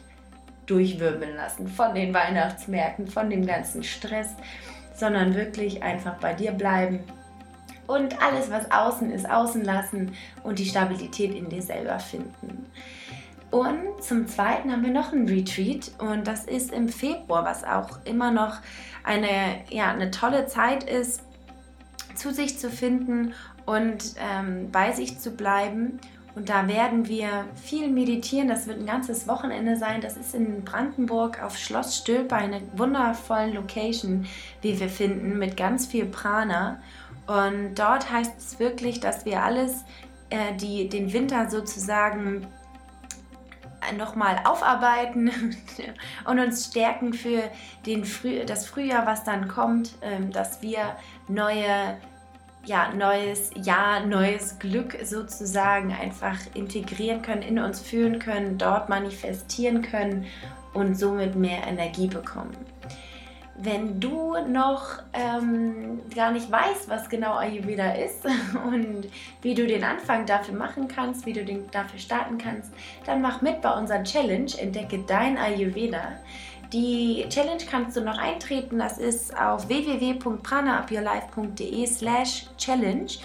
durchwirbeln 0.67 1.37
lassen 1.37 1.69
von 1.69 1.95
den 1.95 2.15
Weihnachtsmärkten, 2.15 3.09
von 3.09 3.29
dem 3.29 3.45
ganzen 3.45 3.83
Stress, 3.83 4.29
sondern 4.95 5.35
wirklich 5.35 5.83
einfach 5.83 6.15
bei 6.15 6.33
dir 6.33 6.53
bleiben 6.53 7.01
und 7.93 8.23
alles, 8.23 8.51
was 8.51 8.71
außen 8.71 9.11
ist, 9.11 9.29
außen 9.29 9.65
lassen 9.65 10.13
und 10.43 10.59
die 10.59 10.67
Stabilität 10.67 11.35
in 11.35 11.49
dir 11.49 11.63
selber 11.63 11.99
finden. 11.99 12.67
Und 13.51 14.03
zum 14.03 14.27
Zweiten 14.27 14.73
haben 14.73 14.83
wir 14.83 14.93
noch 14.93 15.13
ein 15.13 15.29
Retreat 15.29 15.93
und 15.99 16.27
das 16.27 16.45
ist 16.45 16.73
im 16.73 16.89
Februar, 16.89 17.45
was 17.45 17.65
auch 17.65 17.99
immer 18.05 18.31
noch 18.31 18.57
eine, 19.05 19.29
ja, 19.69 19.91
eine 19.91 20.11
tolle 20.11 20.47
Zeit 20.47 20.85
ist, 20.85 21.21
zu 22.15 22.33
sich 22.33 22.59
zu 22.59 22.71
finden 22.71 23.35
und 23.67 24.15
ähm, 24.19 24.71
bei 24.73 24.93
sich 24.93 25.19
zu 25.19 25.33
bleiben. 25.33 26.01
Und 26.35 26.49
da 26.49 26.67
werden 26.67 27.09
wir 27.09 27.45
viel 27.63 27.89
meditieren. 27.89 28.49
Das 28.49 28.67
wird 28.67 28.81
ein 28.81 28.87
ganzes 28.87 29.29
Wochenende 29.29 29.77
sein. 29.77 30.01
Das 30.01 30.17
ist 30.17 30.35
in 30.35 30.65
Brandenburg 30.65 31.43
auf 31.43 31.59
Schloss 31.59 31.99
Stülpe, 31.99 32.35
eine 32.35 32.63
wundervolle 32.75 33.53
Location, 33.53 34.27
wie 34.63 34.81
wir 34.81 34.89
finden, 34.89 35.39
mit 35.39 35.59
ganz 35.59 35.87
viel 35.87 36.07
Prana. 36.07 36.81
Und 37.27 37.75
dort 37.77 38.11
heißt 38.11 38.39
es 38.39 38.59
wirklich, 38.59 39.01
dass 39.01 39.25
wir 39.25 39.43
alles, 39.43 39.85
äh, 40.31 40.55
die, 40.57 40.89
den 40.89 41.13
Winter 41.13 41.49
sozusagen 41.49 42.47
nochmal 43.97 44.41
aufarbeiten 44.45 45.31
und 46.25 46.39
uns 46.39 46.67
stärken 46.67 47.13
für 47.13 47.43
den 47.87 48.05
Früh, 48.05 48.45
das 48.45 48.67
Frühjahr, 48.67 49.07
was 49.07 49.25
dann 49.25 49.49
kommt, 49.49 49.93
ähm, 50.03 50.31
dass 50.31 50.63
wir 50.63 50.97
neue, 51.29 51.97
ja, 52.65 52.93
neues 52.95 53.51
Jahr, 53.57 54.07
neues 54.07 54.59
Glück 54.59 54.97
sozusagen 55.03 55.93
einfach 55.93 56.39
integrieren 56.55 57.23
können, 57.23 57.43
in 57.43 57.59
uns 57.59 57.81
fühlen 57.81 58.19
können, 58.19 58.59
dort 58.59 58.89
manifestieren 58.89 59.83
können 59.83 60.27
und 60.73 60.97
somit 60.97 61.35
mehr 61.35 61.67
Energie 61.67 62.07
bekommen. 62.07 62.57
Wenn 63.55 64.01
du 64.01 64.35
noch 64.49 65.03
ähm, 65.13 66.01
gar 66.15 66.31
nicht 66.33 66.51
weißt, 66.51 66.89
was 66.89 67.11
genau 67.11 67.35
Ayurveda 67.35 67.93
ist 67.93 68.25
und 68.67 69.09
wie 69.43 69.55
du 69.55 69.67
den 69.67 69.85
Anfang 69.85 70.25
dafür 70.25 70.55
machen 70.55 70.89
kannst, 70.89 71.27
wie 71.27 71.35
du 71.35 71.45
den 71.45 71.71
dafür 71.71 71.99
starten 71.99 72.39
kannst, 72.39 72.73
dann 73.05 73.21
mach 73.21 73.43
mit 73.43 73.61
bei 73.61 73.71
unserer 73.71 74.03
Challenge 74.05 74.51
Entdecke 74.59 75.01
dein 75.07 75.37
Ayurveda. 75.37 76.13
Die 76.73 77.27
Challenge 77.29 77.63
kannst 77.71 77.99
du 77.99 78.01
noch 78.01 78.17
eintreten, 78.17 78.79
das 78.79 78.97
ist 78.97 79.39
auf 79.39 79.69
www.pranaupyourlife.de 79.69 81.87
slash 81.87 82.47
challenge 82.57 83.19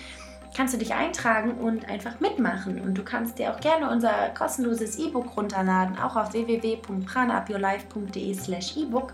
kannst 0.58 0.74
du 0.74 0.80
dich 0.80 0.94
eintragen 0.94 1.52
und 1.52 1.88
einfach 1.88 2.20
mitmachen. 2.20 2.82
Und 2.82 2.98
du 2.98 3.04
kannst 3.04 3.38
dir 3.38 3.54
auch 3.54 3.60
gerne 3.60 3.92
unser 3.92 4.30
kostenloses 4.30 4.98
E-Book 4.98 5.38
runterladen, 5.38 6.00
auch 6.00 6.16
auf 6.16 6.34
www.pranaupyourlife.de 6.34 8.34
slash 8.34 8.76
E-Book 8.76 9.14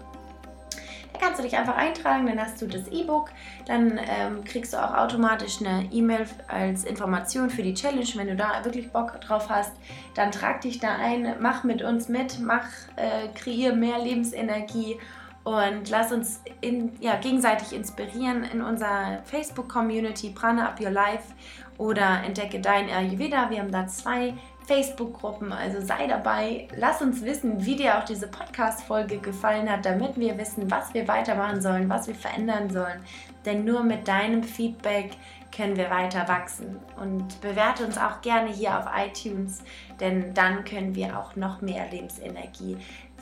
kannst 1.19 1.39
du 1.39 1.43
dich 1.43 1.58
einfach 1.58 1.76
eintragen, 1.76 2.26
dann 2.26 2.39
hast 2.39 2.62
du 2.62 2.67
das 2.67 2.88
E-Book, 2.88 3.30
dann 3.65 3.99
ähm, 3.99 4.43
kriegst 4.43 4.73
du 4.73 4.78
auch 4.78 4.93
automatisch 4.95 5.60
eine 5.60 5.88
E-Mail 5.91 6.26
als 6.47 6.84
Information 6.84 7.49
für 7.49 7.63
die 7.63 7.73
Challenge, 7.73 8.08
wenn 8.15 8.28
du 8.28 8.36
da 8.36 8.63
wirklich 8.63 8.91
Bock 8.91 9.19
drauf 9.21 9.49
hast, 9.49 9.73
dann 10.15 10.32
trag 10.32 10.62
dich 10.62 10.80
da 10.80 10.95
ein, 10.95 11.36
mach 11.39 11.63
mit 11.63 11.82
uns 11.82 12.10
mit, 12.10 12.39
mach, 12.39 12.65
äh, 12.95 13.28
kreier 13.36 13.76
mehr 13.76 13.99
Lebensenergie 13.99 14.97
und 15.43 15.89
lass 15.89 16.12
uns 16.12 16.41
in, 16.62 16.93
ja, 17.02 17.15
gegenseitig 17.17 17.73
inspirieren 17.73 18.43
in 18.45 18.62
unserer 18.62 19.21
Facebook-Community 19.26 20.30
Prana 20.30 20.69
Up 20.69 20.80
Your 20.80 20.91
Life 20.91 21.34
oder 21.78 22.23
Entdecke 22.26 22.62
Dein 22.62 22.89
Ayurveda. 22.89 23.49
Wir 23.49 23.60
haben 23.60 23.71
da 23.71 23.88
zwei 23.88 24.36
Facebook-Gruppen. 24.65 25.52
Also 25.52 25.82
sei 25.82 26.08
dabei, 26.08 26.67
lass 26.76 27.02
uns 27.02 27.23
wissen, 27.23 27.65
wie 27.65 27.76
dir 27.76 27.97
auch 27.97 28.06
diese 28.06 28.28
Podcast-Folge 28.28 29.17
gefallen 29.17 29.69
hat, 29.69 29.86
damit 29.86 30.17
wir 30.17 30.38
wissen, 30.38 30.69
was 30.71 30.93
wir 30.93 31.08
weitermachen 31.08 31.62
sollen, 31.62 31.89
was 31.89 32.08
wir 32.08 32.15
verändern 32.15 32.69
sollen. 32.69 33.04
Denn 33.45 33.65
nur 33.65 33.84
mit 33.84 34.08
deinem 34.08 34.43
Feedback 34.43 35.12
können 35.56 35.76
wir 35.76 35.89
weiter 35.89 36.28
wachsen. 36.28 36.80
Und 36.99 37.39
bewerte 37.41 37.86
uns 37.86 37.97
auch 37.97 38.21
gerne 38.21 38.52
hier 38.52 38.78
auf 38.78 38.86
iTunes, 38.95 39.63
denn 39.99 40.34
dann 40.34 40.63
können 40.65 40.95
wir 40.95 41.17
auch 41.19 41.36
noch 41.36 41.62
mehr 41.62 41.89
Lebensenergie 41.91 42.78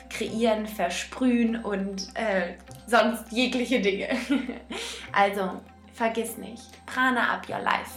kreieren, 0.09 0.67
versprühen 0.67 1.63
und 1.63 2.09
äh, 2.15 2.53
sonst 2.85 3.31
jegliche 3.31 3.81
Dinge. 3.81 4.09
also 5.11 5.61
vergiss 5.93 6.37
nicht, 6.37 6.85
Prana 6.85 7.33
up 7.33 7.47
your 7.49 7.59
life. 7.59 7.91